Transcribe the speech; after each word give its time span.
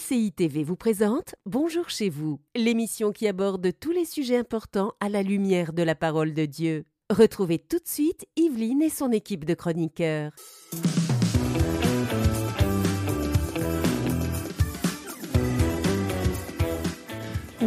MCI 0.00 0.32
TV 0.32 0.64
vous 0.64 0.76
présente 0.76 1.34
Bonjour 1.46 1.90
chez 1.90 2.08
vous, 2.08 2.40
l'émission 2.54 3.12
qui 3.12 3.26
aborde 3.28 3.70
tous 3.78 3.90
les 3.90 4.04
sujets 4.04 4.36
importants 4.36 4.92
à 5.00 5.08
la 5.08 5.22
lumière 5.22 5.72
de 5.72 5.82
la 5.82 5.94
parole 5.94 6.32
de 6.32 6.46
Dieu. 6.46 6.84
Retrouvez 7.10 7.58
tout 7.58 7.78
de 7.78 7.88
suite 7.88 8.26
Yveline 8.36 8.82
et 8.82 8.88
son 8.88 9.10
équipe 9.10 9.44
de 9.44 9.54
chroniqueurs. 9.54 10.32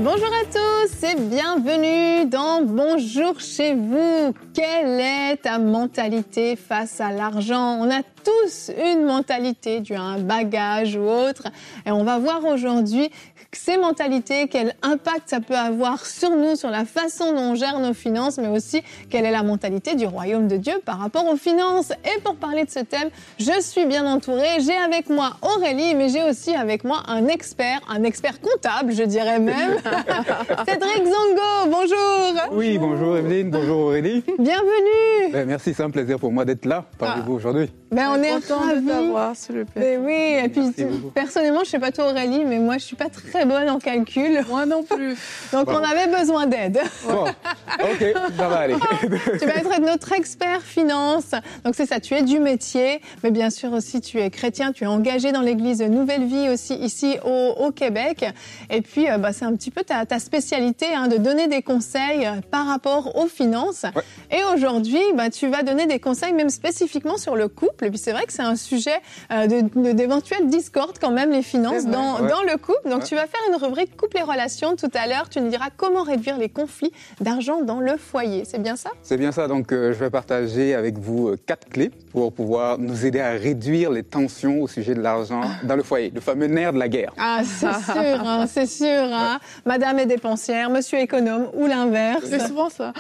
Bonjour 0.04 0.28
à 0.28 0.44
tous 0.52 1.08
et 1.08 1.16
bienvenue 1.16 2.26
dans 2.26 2.62
Bonjour 2.62 3.40
chez 3.40 3.74
vous. 3.74 4.34
Quelle 4.54 5.00
est 5.00 5.38
ta 5.38 5.60
mentalité 5.60 6.58
face 6.58 7.00
à 7.00 7.14
l'argent? 7.14 7.78
On 7.80 7.90
a 7.90 8.02
tous 8.04 8.70
une 8.86 9.06
mentalité 9.06 9.80
due 9.80 9.96
à 9.96 10.02
un 10.02 10.20
bagage 10.20 10.98
ou 10.98 11.04
autre 11.04 11.48
et 11.86 11.92
on 11.92 12.04
va 12.04 12.20
voir 12.20 12.44
aujourd'hui 12.44 13.12
ces 13.56 13.78
mentalités, 13.78 14.48
quel 14.48 14.76
impact 14.82 15.30
ça 15.30 15.40
peut 15.40 15.56
avoir 15.56 16.06
sur 16.06 16.32
nous, 16.32 16.56
sur 16.56 16.70
la 16.70 16.86
façon 16.86 17.34
dont 17.34 17.52
on 17.52 17.56
gère 17.56 17.80
nos 17.80 17.94
finances, 17.94 18.38
mais 18.38 18.48
aussi 18.48 18.82
quelle 19.10 19.26
est 19.26 19.32
la 19.32 19.44
mentalité 19.44 19.96
du 19.96 20.06
royaume 20.06 20.48
de 20.48 20.58
Dieu 20.58 20.82
par 20.84 21.00
rapport 21.00 21.26
aux 21.28 21.38
finances. 21.38 21.92
Et 21.92 22.20
pour 22.22 22.36
parler 22.36 22.66
de 22.66 22.70
ce 22.70 22.80
thème, 22.80 23.10
je 23.40 23.62
suis 23.62 23.86
bien 23.86 24.06
entourée. 24.06 24.60
J'ai 24.60 24.76
avec 24.76 25.10
moi 25.10 25.38
Aurélie, 25.42 25.96
mais 25.96 26.10
j'ai 26.10 26.24
aussi 26.24 26.56
avec 26.56 26.84
moi 26.84 27.04
un 27.08 27.28
expert, 27.28 27.80
un 27.90 28.04
expert 28.04 28.42
comptable, 28.42 28.94
je 28.94 29.04
dirais 29.04 29.40
même. 29.40 29.78
Cédric 30.68 31.04
Zongo, 31.06 31.70
bonjour. 31.70 32.34
Oui, 32.52 32.78
bonjour 32.78 33.18
Evelyne, 33.18 33.50
bonjour 33.50 33.78
Aurélie. 33.88 34.24
Bienvenue. 34.40 35.32
Ben, 35.32 35.46
merci, 35.48 35.74
c'est 35.74 35.84
un 35.84 35.90
plaisir 35.90 36.20
pour 36.20 36.32
moi 36.32 36.46
d'être 36.46 36.66
là 36.66 36.86
parmi 36.98 37.22
Ah. 37.22 37.26
vous 37.26 37.34
aujourd'hui. 37.34 37.72
Ben, 37.92 38.10
on 38.12 38.24
est 38.24 38.32
content 38.32 38.60
ravis. 38.60 38.82
de 38.82 38.88
t'avoir, 38.90 39.36
s'il 39.36 39.56
te 39.56 39.64
plaît. 39.72 39.98
Ben 39.98 40.06
oui, 40.06 40.46
et 40.46 40.50
puis 40.50 40.86
personnellement, 41.14 41.62
je 41.64 41.70
sais 41.70 41.80
pas 41.80 41.92
toi 41.92 42.10
Aurélie, 42.10 42.44
mais 42.46 42.58
moi 42.60 42.78
je 42.80 42.84
suis 42.86 42.96
pas 42.96 43.10
très 43.10 43.46
bonne 43.46 43.70
en 43.70 43.78
calcul, 43.80 44.42
Moi 44.50 44.66
non 44.66 44.84
plus. 44.84 45.16
donc 45.52 45.66
Bon. 45.68 45.74
on 45.74 45.84
avait 45.84 46.08
besoin 46.18 46.48
d'aide. 46.48 46.80
Bon, 47.08 47.26
ok, 47.84 48.06
ça 48.38 48.48
va 48.48 48.58
aller. 48.58 48.76
tu 49.40 49.46
vas 49.46 49.56
être 49.56 49.82
notre 49.82 50.12
expert 50.14 50.62
finance. 50.62 51.32
Donc 51.64 51.76
c'est 51.76 51.86
ça, 51.86 52.00
tu 52.00 52.16
es 52.16 52.24
du 52.24 52.40
métier, 52.40 53.00
mais 53.24 53.32
bien 53.32 53.50
sûr 53.52 53.72
aussi 53.74 54.02
tu 54.02 54.20
es 54.20 54.30
chrétien, 54.32 54.72
tu 54.72 54.86
es 54.86 54.88
engagé 54.88 55.32
dans 55.32 55.42
l'église 55.42 55.82
Nouvelle 55.84 56.26
Vie 56.26 56.50
aussi 56.50 56.74
ici 56.76 57.18
au, 57.24 57.54
au 57.60 57.72
Québec. 57.72 58.26
Et 58.72 58.82
puis 58.82 59.10
euh, 59.10 59.18
bah, 59.18 59.34
c'est 59.34 59.46
un 59.46 59.54
petit 59.56 59.72
peu 59.72 59.83
ta, 59.84 60.06
ta 60.06 60.20
spécialité 60.20 60.88
hein, 60.96 61.08
de 61.08 61.18
donner 61.18 61.48
des 61.48 61.62
conseils 61.62 62.26
euh, 62.26 62.42
par 62.52 62.66
rapport 62.68 63.16
aux 63.16 63.28
finances. 63.28 63.84
Ouais. 63.96 64.38
Et 64.38 64.44
aujourd'hui, 64.54 65.02
bah, 65.16 65.30
tu 65.30 65.48
vas 65.50 65.64
donner 65.64 65.86
des 65.86 66.00
conseils 66.00 66.34
même 66.34 66.50
spécifiquement 66.50 67.18
sur 67.18 67.36
le 67.36 67.48
couple. 67.48 67.86
Et 67.86 67.90
puis 67.90 68.00
c'est 68.00 68.12
vrai 68.12 68.26
que 68.26 68.34
c'est 68.34 68.42
un 68.42 68.56
sujet 68.56 68.96
euh, 69.32 69.48
de- 69.48 69.62
de- 69.82 69.92
d'éventuelle 69.92 70.48
discorde 70.48 70.98
quand 71.00 71.12
même 71.12 71.32
les 71.32 71.42
finances 71.44 71.84
vrai. 71.84 71.92
dans, 71.92 72.22
Ouais. 72.22 72.30
dans 72.30 72.42
le 72.44 72.58
couple. 72.58 72.90
Donc 72.90 73.00
Ouais. 73.02 73.08
tu 73.08 73.16
vas 73.16 73.28
faire 73.28 73.42
une 73.50 73.56
rubrique 73.56 73.96
couple 73.98 74.18
et 74.18 74.22
relations 74.24 74.76
tout 74.76 74.90
à 74.94 75.08
l'heure. 75.08 75.30
Tu 75.30 75.42
nous 75.42 75.50
diras 75.50 75.70
comment 75.76 76.04
réduire 76.04 76.38
les 76.38 76.50
conflits 76.50 76.92
d'argent 77.22 77.62
dans 77.62 77.80
le 77.80 77.98
foyer. 77.98 78.44
C'est 78.46 78.62
bien 78.62 78.76
ça? 78.76 78.90
C'est 79.02 79.18
bien 79.18 79.32
ça, 79.32 79.48
donc 79.48 79.72
euh, 79.72 79.94
je 79.94 80.00
vais 80.00 80.10
partager 80.10 80.74
avec 80.76 80.98
vous 80.98 81.30
euh, 81.30 81.38
quatre 81.46 81.68
clés 81.70 81.92
pour 82.12 82.32
pouvoir 82.34 82.78
nous 82.78 83.06
aider 83.06 83.20
à 83.20 83.32
réduire 83.32 83.92
les 83.92 84.04
tensions 84.04 84.62
au 84.62 84.68
sujet 84.68 84.94
de 84.96 85.02
l'argent 85.02 85.42
dans 85.64 85.76
le 85.76 85.84
foyer, 85.84 86.12
le 86.14 86.22
fameux 86.22 86.48
nerf 86.48 86.74
de 86.74 86.80
la 86.80 86.88
guerre. 86.90 87.14
Ah, 87.18 87.42
c'est 87.44 87.68
sûr, 87.94 88.28
hein, 88.28 88.46
c'est 88.48 88.66
sûr. 88.66 88.88
Hein. 89.12 89.40
Madame 89.74 89.98
est 89.98 90.06
dépensière, 90.06 90.70
monsieur 90.70 91.00
économe 91.00 91.48
ou 91.56 91.66
l'inverse. 91.66 92.26
C'est 92.30 92.46
souvent 92.46 92.70
ça. 92.70 92.94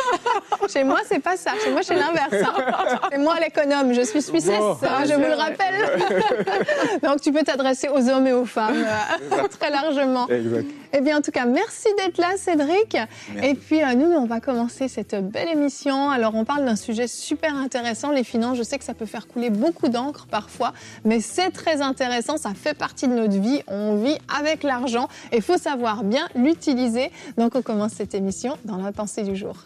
Chez 0.72 0.82
moi, 0.82 0.98
c'est 1.08 1.20
pas 1.20 1.36
ça. 1.36 1.52
Chez 1.64 1.70
moi, 1.70 1.82
c'est 1.84 1.94
l'inverse. 1.94 2.32
hein. 2.32 2.98
C'est 3.12 3.18
moi 3.18 3.34
l'économe. 3.40 3.92
Je 3.92 4.00
suis 4.00 4.20
suissesse, 4.20 4.58
Bon. 4.58 4.76
hein, 4.82 5.04
je 5.08 5.14
vous 5.14 5.20
le 5.20 5.34
rappelle. 5.34 7.00
Donc, 7.04 7.20
tu 7.20 7.30
peux 7.30 7.44
t'adresser 7.44 7.88
aux 7.88 8.08
hommes 8.08 8.26
et 8.26 8.32
aux 8.32 8.44
femmes 8.44 8.84
euh, 8.84 9.46
très 9.60 9.70
largement. 9.70 10.26
Exact. 10.28 10.66
Eh 10.92 11.00
bien, 11.00 11.18
en 11.18 11.20
tout 11.20 11.30
cas, 11.30 11.44
merci 11.44 11.86
d'être 11.98 12.18
là, 12.18 12.30
Cédric. 12.36 12.96
Et 13.44 13.54
puis, 13.54 13.80
euh, 13.80 13.94
nous, 13.94 14.10
on 14.10 14.26
va 14.26 14.40
commencer 14.40 14.88
cette 14.88 15.14
belle 15.14 15.48
émission. 15.48 16.10
Alors, 16.10 16.34
on 16.34 16.44
parle 16.44 16.64
d'un 16.64 16.74
sujet 16.74 17.06
super 17.06 17.54
intéressant, 17.54 18.10
les 18.10 18.24
finances. 18.24 18.58
Je 18.58 18.64
sais 18.64 18.78
que 18.78 18.84
ça 18.84 18.94
peut 18.94 19.06
faire 19.06 19.28
couler 19.28 19.50
beaucoup 19.50 19.88
d'encre 19.88 20.26
parfois, 20.28 20.72
mais 21.04 21.20
c'est 21.20 21.50
très 21.50 21.80
intéressant. 21.82 22.36
Ça 22.36 22.50
fait 22.60 22.74
partie 22.76 23.06
de 23.06 23.14
notre 23.14 23.38
vie. 23.40 23.62
On 23.68 23.94
vit 24.02 24.18
avec 24.40 24.64
l'argent 24.64 25.06
et 25.30 25.36
il 25.36 25.42
faut 25.42 25.56
savoir 25.58 25.89
bien 25.98 26.28
l'utiliser. 26.34 27.10
Donc, 27.36 27.54
on 27.54 27.62
commence 27.62 27.92
cette 27.92 28.14
émission 28.14 28.56
dans 28.64 28.78
la 28.78 28.92
pensée 28.92 29.22
du 29.22 29.36
jour. 29.36 29.56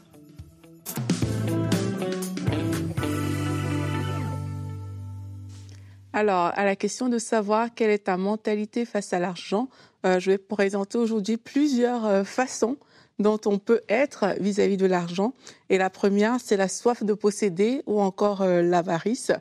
Alors, 6.14 6.52
à 6.54 6.64
la 6.64 6.76
question 6.76 7.08
de 7.08 7.18
savoir 7.18 7.74
quelle 7.74 7.90
est 7.90 8.04
ta 8.04 8.16
mentalité 8.16 8.84
face 8.84 9.12
à 9.12 9.18
l'argent, 9.18 9.68
euh, 10.06 10.20
je 10.20 10.30
vais 10.30 10.38
présenter 10.38 10.96
aujourd'hui 10.96 11.36
plusieurs 11.36 12.06
euh, 12.06 12.22
façons 12.22 12.76
dont 13.18 13.40
on 13.46 13.58
peut 13.58 13.80
être 13.88 14.26
vis-à-vis 14.38 14.76
de 14.76 14.86
l'argent. 14.86 15.34
Et 15.70 15.78
la 15.78 15.90
première, 15.90 16.36
c'est 16.40 16.56
la 16.56 16.68
soif 16.68 17.02
de 17.02 17.14
posséder 17.14 17.82
ou 17.86 18.00
encore 18.00 18.42
euh, 18.42 18.62
l'avarice. 18.62 19.32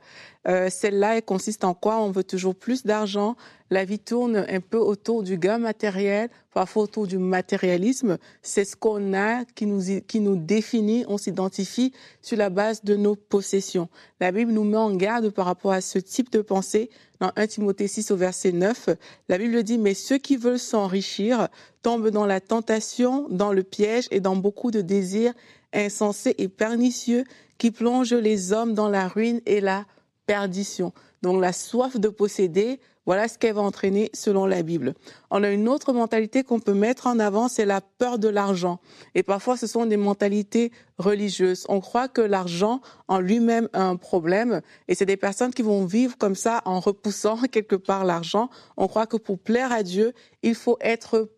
Celle-là, 0.45 1.16
elle 1.16 1.23
consiste 1.23 1.63
en 1.63 1.73
quoi? 1.73 1.99
On 1.99 2.11
veut 2.11 2.25
toujours 2.25 2.53
plus 2.53 2.83
d'argent. 2.83 3.38
La 3.69 3.85
vie 3.85 4.00
tourne 4.00 4.46
un 4.47 4.59
peu 4.59 4.78
autour 4.78 5.24
du 5.24 5.38
gain 5.38 5.57
matériel, 5.57 6.29
parfois 6.53 6.84
autour 6.84 7.07
du 7.07 7.18
matérialisme. 7.18 8.18
C'est 8.41 8.66
ce 8.66 8.75
qu'on 8.75 9.13
a 9.13 9.46
qui 9.46 9.66
nous, 9.66 10.01
qui 10.07 10.19
nous 10.19 10.35
définit. 10.35 11.06
On 11.07 11.18
s'identifie 11.18 11.94
sur 12.22 12.38
la 12.38 12.50
base 12.50 12.84
de 12.84 12.96
nos 12.96 13.16
possessions. 13.16 13.90
La 14.19 14.31
Bible 14.31 14.52
nous 14.52 14.63
met 14.63 14.78
en 14.78 14.94
garde 14.94 15.29
par 15.29 15.46
rapport 15.46 15.72
à 15.72 15.81
ce 15.81 15.97
type 15.97 16.31
de 16.31 16.41
pensée. 16.41 16.90
Dans 17.19 17.31
1 17.35 17.47
Timothée 17.47 17.88
6 17.88 18.12
au 18.12 18.18
verset 18.18 18.52
9, 18.52 18.90
la 19.29 19.38
Bible 19.38 19.63
dit, 19.63 19.78
mais 19.78 19.94
ceux 19.94 20.18
qui 20.18 20.35
veulent 20.35 20.59
s'enrichir 20.59 21.47
tombent 21.81 22.09
dans 22.09 22.25
la 22.25 22.41
tentation, 22.41 23.28
dans 23.29 23.53
le 23.53 23.63
piège 23.63 24.07
et 24.12 24.19
dans 24.19 24.35
beaucoup 24.35 24.72
de 24.72 24.81
désirs 24.81 25.34
insensés 25.73 26.35
et 26.38 26.50
pernicieux 26.50 27.23
qui 27.57 27.72
plongent 27.72 28.13
les 28.13 28.53
hommes 28.53 28.73
dans 28.73 28.90
la 28.90 29.07
ruine 29.07 29.41
et 29.46 29.62
la 29.62 29.85
perdition. 30.25 30.94
Donc 31.22 31.41
la 31.41 31.53
soif 31.53 31.97
de 32.00 32.09
posséder, 32.09 32.79
voilà 33.06 33.28
ce 33.28 33.38
qu'elle 33.38 33.56
va 33.56 33.62
entraîner 33.62 34.09
selon 34.14 34.46
la 34.46 34.64
Bible. 34.64 34.94
On 35.30 35.44
a 35.44 35.50
une 35.50 35.68
autre 35.68 35.94
mentalité 35.94 36.44
qu'on 36.44 36.59
peut 36.59 36.74
mettre 36.74 37.08
en 37.08 37.19
avant, 37.19 37.47
c'est 37.47 37.66
la 37.66 37.81
peur 37.81 38.19
de 38.19 38.30
l'argent. 38.30 38.80
Et 39.16 39.24
parfois, 39.24 39.58
ce 39.58 39.68
sont 39.68 39.86
des 39.86 39.97
mentalités 39.97 40.72
religieuses. 40.97 41.66
On 41.69 41.81
croit 41.81 42.08
que 42.08 42.22
l'argent 42.22 42.81
en 43.08 43.19
lui-même 43.19 43.68
a 43.74 43.84
un 43.84 43.96
problème 43.96 44.62
et 44.88 44.96
c'est 44.96 45.06
des 45.06 45.18
personnes 45.18 45.53
qui 45.53 45.62
vont 45.62 45.86
vivre 45.86 46.18
comme 46.18 46.36
ça 46.36 46.62
en 46.66 46.80
repoussant 46.80 47.38
quelque 47.52 47.75
part 47.75 48.06
l'argent. 48.06 48.50
On 48.78 48.88
croit 48.88 49.08
que 49.08 49.18
pour 49.18 49.40
plaire 49.40 49.72
à 49.72 49.84
Dieu, 49.84 50.14
il 50.41 50.56
faut 50.56 50.78
être 50.81 51.30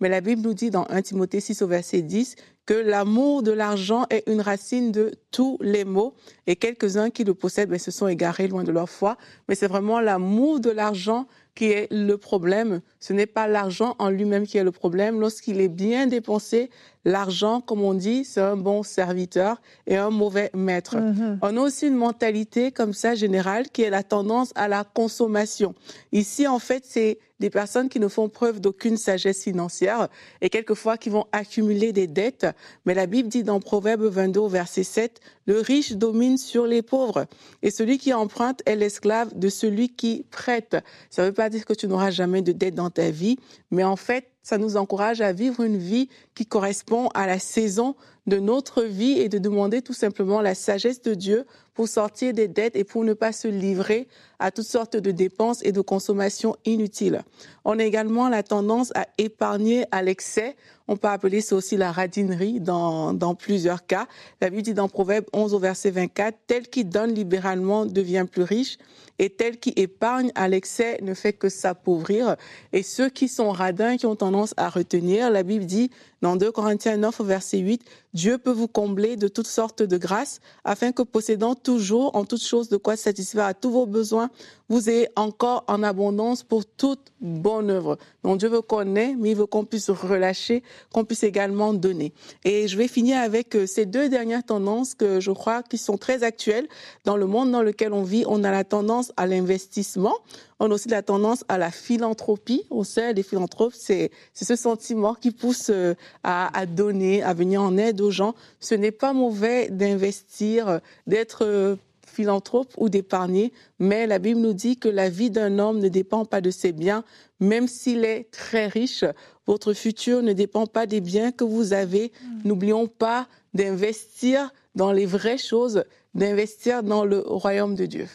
Mais 0.00 0.08
la 0.08 0.20
Bible 0.20 0.42
nous 0.42 0.54
dit 0.54 0.70
dans 0.70 0.86
1 0.88 1.02
Timothée 1.02 1.40
6 1.40 1.62
au 1.62 1.66
verset 1.66 2.02
10 2.02 2.36
que 2.66 2.74
l'amour 2.74 3.42
de 3.42 3.52
l'argent 3.52 4.06
est 4.10 4.24
une 4.28 4.40
racine 4.40 4.90
de 4.90 5.12
tous 5.30 5.56
les 5.60 5.84
maux 5.84 6.14
et 6.46 6.56
quelques-uns 6.56 7.10
qui 7.10 7.22
le 7.22 7.32
possèdent 7.32 7.76
se 7.78 7.90
sont 7.90 8.08
égarés 8.08 8.48
loin 8.48 8.64
de 8.64 8.72
leur 8.72 8.90
foi. 8.90 9.16
Mais 9.48 9.54
c'est 9.54 9.68
vraiment 9.68 10.00
l'amour 10.00 10.58
de 10.60 10.70
l'argent 10.70 11.26
qui 11.54 11.66
est 11.66 11.86
le 11.92 12.16
problème. 12.16 12.80
Ce 12.98 13.12
n'est 13.12 13.26
pas 13.26 13.46
l'argent 13.46 13.94
en 13.98 14.10
lui-même 14.10 14.46
qui 14.46 14.58
est 14.58 14.64
le 14.64 14.72
problème. 14.72 15.20
Lorsqu'il 15.20 15.60
est 15.60 15.68
bien 15.68 16.06
dépensé, 16.06 16.70
l'argent, 17.06 17.60
comme 17.60 17.82
on 17.82 17.94
dit, 17.94 18.24
c'est 18.24 18.40
un 18.40 18.56
bon 18.56 18.82
serviteur 18.82 19.62
et 19.86 19.96
un 19.96 20.10
mauvais 20.10 20.50
maître. 20.54 20.96
On 21.40 21.56
a 21.56 21.60
aussi 21.60 21.86
une 21.86 21.94
mentalité 21.94 22.72
comme 22.72 22.92
ça 22.92 23.14
générale 23.14 23.70
qui 23.70 23.82
est 23.82 23.90
la 23.90 24.02
tendance 24.02 24.50
à 24.56 24.66
la 24.66 24.82
consommation. 24.82 25.74
Ici, 26.12 26.48
en 26.48 26.58
fait, 26.58 26.84
c'est 26.84 27.18
des 27.38 27.50
personnes 27.50 27.88
qui 27.88 28.00
ne 28.00 28.08
font 28.08 28.28
preuve 28.28 28.60
d'aucune 28.60 28.96
sagesse 28.96 29.44
financière 29.44 30.08
et 30.40 30.48
quelquefois 30.48 30.96
qui 30.96 31.10
vont 31.10 31.26
accumuler 31.32 31.92
des 31.92 32.06
dettes. 32.06 32.46
Mais 32.86 32.94
la 32.94 33.06
Bible 33.06 33.28
dit 33.28 33.44
dans 33.44 33.60
Proverbe 33.60 34.04
22 34.04 34.40
au 34.40 34.48
verset 34.48 34.84
7, 34.84 35.20
le 35.46 35.60
riche 35.60 35.92
domine 35.92 36.38
sur 36.38 36.66
les 36.66 36.82
pauvres 36.82 37.26
et 37.62 37.70
celui 37.70 37.98
qui 37.98 38.12
emprunte 38.14 38.62
est 38.66 38.76
l'esclave 38.76 39.38
de 39.38 39.48
celui 39.48 39.90
qui 39.90 40.24
prête. 40.30 40.76
Ça 41.10 41.22
ne 41.22 41.28
veut 41.28 41.34
pas 41.34 41.50
dire 41.50 41.64
que 41.66 41.74
tu 41.74 41.86
n'auras 41.86 42.10
jamais 42.10 42.42
de 42.42 42.52
dette 42.52 42.74
dans 42.74 42.90
ta 42.90 43.10
vie, 43.10 43.38
mais 43.70 43.84
en 43.84 43.96
fait, 43.96 44.28
ça 44.42 44.58
nous 44.58 44.76
encourage 44.76 45.20
à 45.20 45.32
vivre 45.32 45.62
une 45.62 45.76
vie 45.76 46.08
qui 46.36 46.46
correspond 46.46 47.08
à 47.14 47.26
la 47.26 47.40
saison 47.40 47.96
de 48.26 48.38
notre 48.38 48.82
vie 48.82 49.18
et 49.18 49.28
de 49.28 49.38
demander 49.38 49.82
tout 49.82 49.92
simplement 49.92 50.40
la 50.40 50.54
sagesse 50.54 51.00
de 51.00 51.14
Dieu 51.14 51.46
pour 51.74 51.88
sortir 51.88 52.32
des 52.32 52.48
dettes 52.48 52.74
et 52.74 52.84
pour 52.84 53.04
ne 53.04 53.12
pas 53.12 53.32
se 53.32 53.48
livrer 53.48 54.08
à 54.38 54.50
toutes 54.50 54.66
sortes 54.66 54.96
de 54.96 55.10
dépenses 55.10 55.62
et 55.62 55.72
de 55.72 55.80
consommations 55.80 56.56
inutiles. 56.64 57.22
On 57.64 57.78
a 57.78 57.84
également 57.84 58.28
la 58.28 58.42
tendance 58.42 58.92
à 58.94 59.06
épargner 59.18 59.84
à 59.92 60.02
l'excès. 60.02 60.56
On 60.88 60.96
peut 60.96 61.08
appeler 61.08 61.40
ça 61.40 61.54
aussi 61.54 61.76
la 61.76 61.92
radinerie 61.92 62.60
dans, 62.60 63.34
plusieurs 63.38 63.86
cas. 63.86 64.06
La 64.40 64.50
Bible 64.50 64.62
dit 64.62 64.74
dans 64.74 64.88
Proverbe 64.88 65.26
11 65.32 65.54
au 65.54 65.58
verset 65.58 65.90
24, 65.90 66.36
tel 66.46 66.68
qui 66.68 66.84
donne 66.84 67.14
libéralement 67.14 67.86
devient 67.86 68.26
plus 68.30 68.42
riche 68.42 68.78
et 69.18 69.30
tel 69.30 69.58
qui 69.58 69.72
épargne 69.76 70.30
à 70.34 70.48
l'excès 70.48 70.98
ne 71.02 71.14
fait 71.14 71.32
que 71.32 71.48
s'appauvrir. 71.48 72.36
Et 72.72 72.82
ceux 72.82 73.08
qui 73.08 73.28
sont 73.28 73.50
radins, 73.50 73.96
qui 73.96 74.06
ont 74.06 74.16
tendance 74.16 74.54
à 74.56 74.68
retenir, 74.68 75.30
la 75.30 75.42
Bible 75.42 75.64
dit 75.64 75.90
Dans 76.26 76.34
2 76.34 76.50
Corinthiens 76.50 76.96
9, 76.96 77.20
verset 77.20 77.58
8, 77.58 77.82
Dieu 78.12 78.36
peut 78.36 78.50
vous 78.50 78.66
combler 78.66 79.14
de 79.14 79.28
toutes 79.28 79.46
sortes 79.46 79.84
de 79.84 79.96
grâces, 79.96 80.40
afin 80.64 80.90
que 80.90 81.02
possédant 81.02 81.54
toujours 81.54 82.16
en 82.16 82.24
toutes 82.24 82.42
choses 82.42 82.68
de 82.68 82.76
quoi 82.76 82.96
satisfaire 82.96 83.44
à 83.44 83.54
tous 83.54 83.70
vos 83.70 83.86
besoins, 83.86 84.28
vous 84.68 84.90
ayez 84.90 85.06
encore 85.14 85.62
en 85.68 85.84
abondance 85.84 86.42
pour 86.42 86.66
toute 86.66 87.12
bonne 87.20 87.70
œuvre. 87.70 87.96
Donc 88.24 88.38
Dieu 88.38 88.48
veut 88.48 88.60
qu'on 88.60 88.96
ait, 88.96 89.14
mais 89.14 89.30
il 89.30 89.36
veut 89.36 89.46
qu'on 89.46 89.64
puisse 89.64 89.88
relâcher, 89.88 90.64
qu'on 90.92 91.04
puisse 91.04 91.22
également 91.22 91.72
donner. 91.72 92.12
Et 92.44 92.66
je 92.66 92.76
vais 92.76 92.88
finir 92.88 93.18
avec 93.18 93.54
euh, 93.54 93.66
ces 93.66 93.86
deux 93.86 94.08
dernières 94.08 94.42
tendances 94.42 94.94
que 94.94 95.20
je 95.20 95.30
crois 95.30 95.62
qui 95.62 95.78
sont 95.78 95.96
très 95.96 96.24
actuelles 96.24 96.66
dans 97.04 97.16
le 97.16 97.26
monde 97.26 97.52
dans 97.52 97.62
lequel 97.62 97.92
on 97.92 98.02
vit. 98.02 98.24
On 98.26 98.42
a 98.42 98.50
la 98.50 98.64
tendance 98.64 99.12
à 99.16 99.28
l'investissement. 99.28 100.16
On 100.58 100.70
a 100.70 100.74
aussi 100.74 100.88
la 100.88 101.02
tendance 101.02 101.44
à 101.48 101.58
la 101.58 101.70
philanthropie. 101.70 102.62
On 102.70 102.82
sait, 102.82 103.12
les 103.12 103.22
philanthropes, 103.22 103.74
c'est 103.74 104.10
ce 104.32 104.56
sentiment 104.56 105.14
qui 105.14 105.30
pousse 105.30 105.70
euh, 105.70 105.94
à, 106.22 106.56
à, 106.58 106.66
donner, 106.66 107.22
à 107.22 107.34
venir 107.34 107.62
en 107.62 107.76
aide 107.76 108.00
aux 108.00 108.10
gens. 108.10 108.34
Ce 108.60 108.74
n'est 108.74 108.90
pas 108.90 109.12
mauvais 109.12 109.68
d'investir, 109.68 110.80
d'être 111.06 111.44
euh, 111.44 111.76
philanthrope 112.16 112.72
ou 112.78 112.88
d'épargner, 112.88 113.52
mais 113.78 114.06
la 114.06 114.18
Bible 114.18 114.40
nous 114.40 114.54
dit 114.54 114.78
que 114.78 114.88
la 114.88 115.10
vie 115.10 115.30
d'un 115.30 115.58
homme 115.58 115.78
ne 115.78 115.88
dépend 115.88 116.24
pas 116.24 116.40
de 116.40 116.50
ses 116.50 116.72
biens, 116.72 117.04
même 117.40 117.68
s'il 117.68 118.04
est 118.04 118.30
très 118.30 118.66
riche. 118.66 119.04
Votre 119.46 119.74
futur 119.74 120.22
ne 120.22 120.32
dépend 120.32 120.66
pas 120.66 120.86
des 120.86 121.02
biens 121.02 121.30
que 121.32 121.44
vous 121.44 121.74
avez. 121.74 122.12
Mm. 122.22 122.48
N'oublions 122.48 122.86
pas 122.86 123.28
d'investir 123.52 124.52
dans 124.74 124.92
les 124.92 125.06
vraies 125.06 125.38
choses, 125.38 125.84
d'investir 126.14 126.82
dans 126.82 127.04
le 127.04 127.20
royaume 127.20 127.74
de 127.74 127.86
Dieu. 127.86 128.08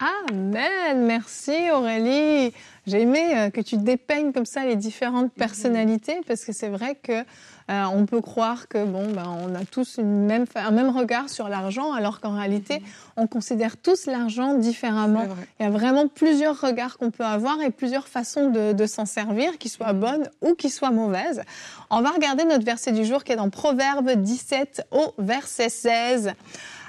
Amen. 0.00 1.04
Merci 1.04 1.70
Aurélie. 1.70 2.54
J'ai 2.86 3.02
aimé 3.02 3.34
euh, 3.36 3.50
que 3.50 3.60
tu 3.60 3.76
dépeignes 3.76 4.32
comme 4.32 4.46
ça 4.46 4.64
les 4.64 4.76
différentes 4.76 5.24
mhm. 5.24 5.38
personnalités 5.38 6.20
parce 6.26 6.46
que 6.46 6.52
c'est 6.52 6.70
vrai 6.70 6.94
que 6.94 7.12
euh, 7.12 7.84
on 7.92 8.06
peut 8.06 8.22
croire 8.22 8.66
que 8.68 8.82
bon, 8.82 9.12
ben, 9.12 9.26
on 9.46 9.54
a 9.54 9.66
tous 9.66 9.98
une 9.98 10.24
même, 10.24 10.46
un 10.54 10.70
même 10.70 10.88
regard 10.88 11.28
sur 11.28 11.50
l'argent, 11.50 11.92
alors 11.92 12.20
qu'en 12.20 12.34
réalité, 12.34 12.78
mhm. 12.78 12.86
on 13.18 13.26
considère 13.26 13.76
tous 13.76 14.06
l'argent 14.06 14.54
différemment. 14.54 15.28
Il 15.58 15.64
y 15.64 15.66
a 15.66 15.70
vraiment 15.70 16.08
plusieurs 16.08 16.58
regards 16.58 16.96
qu'on 16.96 17.10
peut 17.10 17.26
avoir 17.26 17.60
et 17.60 17.70
plusieurs 17.70 18.08
façons 18.08 18.48
de, 18.48 18.72
de 18.72 18.86
s'en 18.86 19.04
servir, 19.04 19.58
qui 19.58 19.68
soient 19.68 19.92
mhm. 19.92 20.00
bonnes 20.00 20.30
ou 20.40 20.54
qui 20.54 20.70
soient 20.70 20.92
mauvaises. 20.92 21.42
On 21.90 22.00
va 22.00 22.08
regarder 22.08 22.44
notre 22.44 22.64
verset 22.64 22.92
du 22.92 23.04
jour 23.04 23.22
qui 23.22 23.32
est 23.32 23.36
dans 23.36 23.50
Proverbe 23.50 24.12
17 24.12 24.86
au 24.92 25.12
verset 25.18 25.68
16. 25.68 26.32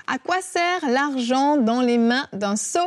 À 0.08 0.18
quoi 0.18 0.42
sert 0.42 0.90
l'argent 0.90 1.58
dans 1.58 1.82
les 1.82 1.98
mains 1.98 2.28
d'un 2.32 2.56
sot? 2.56 2.80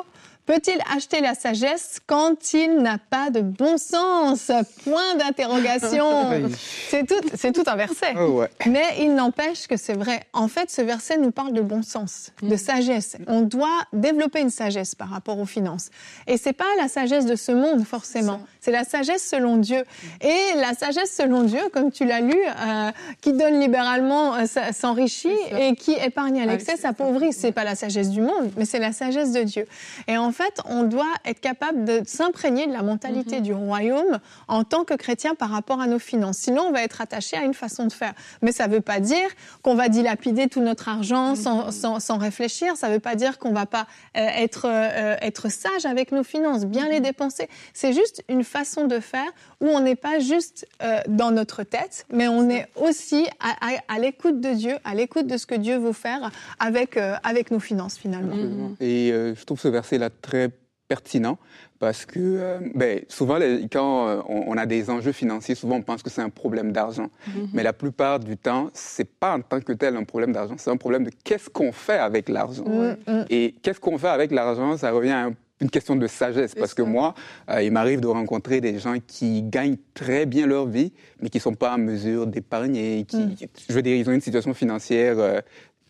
Peut-il 0.47 0.79
acheter 0.95 1.23
la 1.23 1.35
sagesse 1.35 2.01
quand 2.07 2.53
il 2.53 2.77
n'a 2.79 2.99
pas 2.99 3.31
de 3.31 3.41
bon 3.41 3.79
sens? 3.79 4.51
Point 4.85 5.15
d'interrogation. 5.17 6.31
c'est 6.91 7.07
tout, 7.07 7.29
c'est 7.35 7.53
tout 7.53 7.65
un 7.67 7.77
verset. 7.77 8.15
Oh, 8.19 8.45
Mais 8.67 8.85
il 9.01 9.15
n'empêche 9.15 9.67
que 9.67 9.79
c'est 9.79 9.95
vrai. 9.95 10.25
En 10.35 10.49
fait, 10.49 10.71
ce 10.71 10.83
verset 10.83 11.17
nous 11.17 11.31
parle 11.31 11.55
de 11.55 11.63
bon 11.63 11.83
sens, 11.83 12.31
de 12.43 12.55
mm. 12.55 12.59
sagesse. 12.59 13.17
On 13.27 13.41
doit 13.41 13.69
développer 13.95 14.41
une 14.41 14.51
sagesse 14.51 14.95
par 14.95 15.09
rapport 15.09 15.39
aux 15.39 15.47
finances. 15.47 15.89
Et 16.27 16.37
c'est 16.37 16.53
pas 16.53 16.65
la 16.79 16.89
sagesse 16.89 17.25
de 17.25 17.37
ce 17.37 17.53
monde 17.53 17.87
forcément. 17.87 18.41
C'est 18.61 18.71
la 18.71 18.85
sagesse 18.85 19.27
selon 19.27 19.57
Dieu. 19.57 19.85
Et 20.21 20.57
la 20.57 20.75
sagesse 20.75 21.15
selon 21.15 21.45
Dieu, 21.45 21.61
comme 21.73 21.91
tu 21.91 22.05
l'as 22.05 22.21
lu, 22.21 22.37
euh, 22.37 22.91
qui 23.23 23.33
donne 23.33 23.61
libéralement 23.61 24.35
euh, 24.35 24.45
s'enrichit 24.73 25.29
et 25.59 25.75
qui 25.75 25.93
épargne 25.93 26.41
à 26.43 26.47
l'excès 26.47 26.77
s'appauvrit. 26.77 27.33
C'est 27.33 27.53
pas 27.53 27.65
la 27.65 27.75
sagesse 27.75 28.11
du 28.11 28.21
monde, 28.21 28.53
mais 28.59 28.67
c'est 28.67 28.79
la 28.79 28.93
sagesse 28.93 29.33
de 29.33 29.43
Dieu. 29.43 29.67
Et 30.07 30.19
en 30.19 30.33
fait, 30.35 30.61
on 30.67 30.83
doit 30.83 31.15
être 31.25 31.41
capable 31.41 31.85
de 31.85 32.03
s'imprégner 32.07 32.67
de 32.67 32.73
la 32.73 32.83
mentalité 32.83 33.37
mhm. 33.37 33.43
du 33.43 33.55
royaume 33.55 34.19
en 34.49 34.65
tant 34.65 34.85
que 34.85 34.95
chrétien 34.95 35.35
par 35.35 35.51
rapport 35.51 35.81
à 35.81 35.87
nos 35.87 35.99
finances. 35.99 36.39
Sinon, 36.39 36.65
on 36.69 36.73
va 36.73 36.83
être 36.83 37.01
attaché 37.01 37.37
à 37.37 37.45
une 37.45 37.55
façon 37.55 37.87
de 37.87 37.93
faire. 37.93 38.13
Mais 38.43 38.53
ça 38.53 38.69
ne 38.69 38.75
veut 38.75 38.81
pas 38.81 39.01
dire 39.01 39.29
qu'on 39.63 39.75
va 39.75 39.89
dilapider 39.89 40.49
tout 40.49 40.61
notre 40.61 40.89
argent 40.89 41.31
mhm. 41.31 41.71
sans, 41.71 42.01
sans, 42.01 42.19
réfléchir. 42.19 42.77
Ça 42.77 42.89
ne 42.89 42.95
veut 42.95 43.01
pas 43.01 43.15
dire 43.15 43.39
qu'on 43.39 43.51
ne 43.51 43.55
va 43.55 43.67
pas 43.67 43.87
euh, 44.17 44.21
être, 44.21 44.67
euh, 44.67 45.17
être 45.21 45.49
sage 45.49 45.87
avec 45.87 46.13
nos 46.13 46.25
finances, 46.25 46.67
bien 46.67 46.89
les 46.89 46.99
mhm. 46.99 47.07
dépenser. 47.07 47.49
C'est 47.73 47.93
juste 47.93 48.23
une 48.29 48.45
façon 48.45 48.87
de 48.87 49.01
faire 49.01 49.31
où 49.61 49.69
on 49.69 49.81
n'est 49.81 49.97
pas 49.97 50.19
juste 50.19 50.67
euh, 50.83 51.01
dans 51.09 51.31
notre 51.31 51.63
tête, 51.63 52.07
mais 52.11 52.29
on 52.29 52.49
est 52.51 52.67
aussi 52.77 53.27
à, 53.41 53.99
l'écoute 53.99 54.41
de 54.41 54.51
Dieu, 54.51 54.77
à 54.85 54.95
l'écoute 54.95 55.27
de 55.27 55.37
ce 55.37 55.47
que 55.47 55.55
Dieu 55.55 55.79
veut 55.79 55.93
faire 55.93 56.31
avec, 56.59 56.99
avec 57.23 57.51
nos 57.51 57.61
finances 57.61 57.97
finalement. 57.97 58.35
Et 58.81 59.11
je 59.11 59.45
trouve 59.45 59.61
ce 59.61 59.69
verset-là 59.69 60.11
très 60.25 60.51
pertinent 60.89 61.39
parce 61.79 62.07
que 62.07 62.19
euh, 62.19 62.59
ben, 62.75 63.01
souvent, 63.09 63.39
quand 63.71 64.09
euh, 64.09 64.23
on, 64.29 64.57
a 64.57 64.67
des 64.67 64.91
enjeux 64.91 65.13
financiers, 65.13 65.55
souvent 65.55 65.77
on 65.77 65.83
pense 65.83 66.03
que 66.03 66.11
c'est 66.11 66.23
un 66.23 66.31
problème 66.31 66.73
d'argent. 66.73 67.09
Mm-hmm. 67.29 67.49
Mais 67.53 67.63
la 67.63 67.73
plupart 67.73 68.21
du 68.21 68.37
temps, 68.37 68.71
c'est 68.73 69.09
pas 69.09 69.35
en 69.35 69.41
tant 69.41 69.61
que 69.61 69.73
tel 69.73 69.97
un 69.97 70.05
problème 70.05 70.33
d'argent, 70.33 70.55
c'est 70.57 70.71
un 70.71 70.77
problème 70.77 71.05
de 71.05 71.11
qu'est-ce 71.25 71.51
qu'on 71.51 71.73
fait 71.73 71.99
avec 71.99 72.29
l'argent. 72.29 72.65
Mm-hmm. 72.65 73.27
Et 73.31 73.55
qu'est-ce 73.63 73.81
qu'on 73.81 73.99
fait 73.99 74.09
avec 74.09 74.31
l'argent, 74.31 74.77
ça 74.77 74.91
revient 74.93 75.11
à 75.11 75.31
une 75.61 75.71
question 75.71 75.97
de 75.97 76.07
sagesse. 76.07 76.55
Parce 76.55 76.75
que 76.75 76.83
moi, 76.83 77.15
euh, 77.51 77.63
il 77.63 77.71
m'arrive 77.71 78.01
de 78.01 78.07
rencontrer 78.07 78.61
des 78.61 78.79
gens 78.79 78.97
qui 79.07 79.43
gagnent 79.43 79.77
très 79.95 80.27
bien 80.27 80.47
leur 80.47 80.67
vie, 80.67 80.93
mais 81.21 81.29
qui 81.29 81.39
ne 81.39 81.43
sont 81.43 81.55
pas 81.55 81.75
en 81.75 81.79
mesure 81.79 82.27
d'épargner. 82.27 83.05
Qui, 83.05 83.19
mm. 83.19 83.37
Je 83.69 83.75
veux 83.75 83.83
dire, 83.83 83.97
ils 83.97 84.09
ont 84.09 84.13
une 84.13 84.21
situation 84.21 84.55
financière 84.55 85.43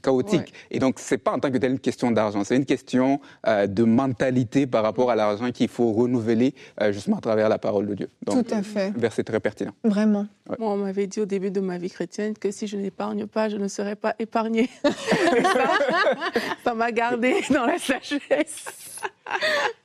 chaotique. 0.05 0.53
Et 0.71 0.79
donc, 0.79 0.97
c'est 0.99 1.19
pas 1.19 1.33
en 1.33 1.39
tant 1.39 1.51
que 1.51 1.59
tel 1.59 1.73
une 1.73 1.79
question 1.79 2.11
d'argent, 2.11 2.45
c'est 2.45 2.57
une 2.57 2.67
question 2.67 3.21
euh, 3.47 3.67
de 3.67 3.85
mentalité 3.85 4.67
par 4.67 4.83
rapport 4.83 5.11
à 5.11 5.17
l'argent 5.17 5.51
qu'il 5.51 5.69
faut 5.69 5.93
renouveler 5.93 6.55
euh, 6.81 6.93
justement 6.93 7.19
à 7.19 7.21
travers 7.21 7.49
la 7.49 7.59
parole 7.59 7.87
de 7.87 7.95
Dieu. 7.95 8.09
Donc, 8.25 8.47
Tout 8.47 8.55
à 8.55 8.63
fait. 8.63 8.93
verset 8.97 9.25
très 9.25 9.41
pertinent. 9.41 9.73
Vraiment. 9.83 10.27
Moi, 10.59 10.73
on 10.73 10.77
m'avait 10.77 11.07
dit 11.07 11.21
au 11.21 11.27
début 11.27 11.51
de 11.51 11.61
ma 11.61 11.79
vie 11.79 11.91
chrétienne 11.91 12.35
que 12.37 12.51
si 12.51 12.67
je 12.67 12.77
n'épargne 12.77 13.27
pas, 13.27 13.49
je 13.49 13.57
ne 13.57 13.69
serais 13.69 13.97
pas 13.97 14.15
épargnée. 14.19 14.69
ça 16.65 16.75
m'a 16.75 16.93
gardé 16.93 17.37
dans 17.51 17.65
la 17.65 17.79
sagesse. 17.79 18.94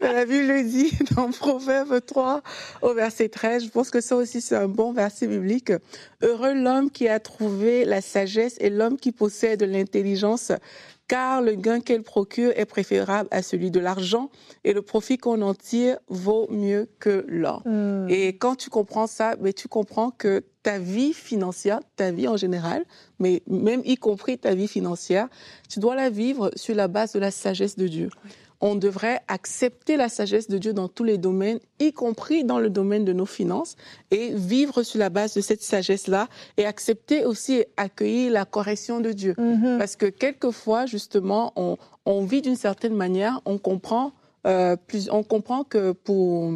La 0.01 0.25
Bible 0.25 0.47
le 0.47 0.63
dit 0.63 0.91
dans 1.15 1.29
Proverbe 1.31 1.99
3 2.05 2.41
au 2.81 2.93
verset 2.93 3.29
13. 3.29 3.65
Je 3.65 3.69
pense 3.69 3.89
que 3.89 4.01
ça 4.01 4.15
aussi 4.15 4.41
c'est 4.41 4.55
un 4.55 4.67
bon 4.67 4.91
verset 4.91 5.27
biblique. 5.27 5.71
Heureux 6.21 6.53
l'homme 6.53 6.89
qui 6.89 7.07
a 7.07 7.19
trouvé 7.19 7.85
la 7.85 8.01
sagesse 8.01 8.55
et 8.59 8.69
l'homme 8.69 8.97
qui 8.97 9.11
possède 9.11 9.61
l'intelligence, 9.63 10.51
car 11.07 11.41
le 11.41 11.55
gain 11.55 11.79
qu'elle 11.79 12.03
procure 12.03 12.51
est 12.55 12.65
préférable 12.65 13.27
à 13.31 13.41
celui 13.41 13.71
de 13.71 13.79
l'argent 13.79 14.29
et 14.63 14.73
le 14.73 14.81
profit 14.81 15.17
qu'on 15.17 15.41
en 15.41 15.53
tire 15.53 15.97
vaut 16.07 16.47
mieux 16.49 16.89
que 16.99 17.25
l'or. 17.27 17.61
Hmm. 17.65 18.07
Et 18.09 18.37
quand 18.37 18.55
tu 18.55 18.69
comprends 18.69 19.07
ça, 19.07 19.35
mais 19.41 19.53
tu 19.53 19.67
comprends 19.67 20.11
que 20.11 20.43
ta 20.63 20.79
vie 20.79 21.13
financière, 21.13 21.79
ta 21.95 22.11
vie 22.11 22.27
en 22.27 22.37
général, 22.37 22.85
mais 23.19 23.41
même 23.47 23.81
y 23.85 23.95
compris 23.95 24.37
ta 24.37 24.53
vie 24.53 24.67
financière, 24.67 25.27
tu 25.69 25.79
dois 25.79 25.95
la 25.95 26.09
vivre 26.09 26.51
sur 26.55 26.75
la 26.75 26.87
base 26.87 27.13
de 27.13 27.19
la 27.19 27.31
sagesse 27.31 27.75
de 27.75 27.87
Dieu 27.87 28.09
on 28.61 28.75
devrait 28.75 29.21
accepter 29.27 29.95
la 29.97 30.09
sagesse 30.09 30.47
de 30.47 30.57
Dieu 30.57 30.73
dans 30.73 30.87
tous 30.87 31.03
les 31.03 31.17
domaines, 31.17 31.59
y 31.79 31.93
compris 31.93 32.43
dans 32.43 32.59
le 32.59 32.69
domaine 32.69 33.05
de 33.05 33.13
nos 33.13 33.25
finances, 33.25 33.75
et 34.11 34.31
vivre 34.33 34.83
sur 34.83 34.99
la 34.99 35.09
base 35.09 35.33
de 35.33 35.41
cette 35.41 35.61
sagesse-là, 35.61 36.27
et 36.57 36.65
accepter 36.65 37.25
aussi 37.25 37.55
et 37.55 37.67
accueillir 37.77 38.31
la 38.31 38.45
correction 38.45 38.99
de 38.99 39.11
Dieu. 39.11 39.33
Mm-hmm. 39.37 39.77
Parce 39.77 39.95
que 39.95 40.07
quelquefois, 40.07 40.85
justement, 40.85 41.53
on, 42.05 42.23
vit 42.25 42.41
d'une 42.41 42.55
certaine 42.55 42.95
manière, 42.95 43.41
on 43.45 43.57
comprend, 43.57 44.11
euh, 44.45 44.75
plus, 44.75 45.09
on 45.11 45.23
comprend 45.23 45.63
que 45.63 45.93
pour 45.93 46.53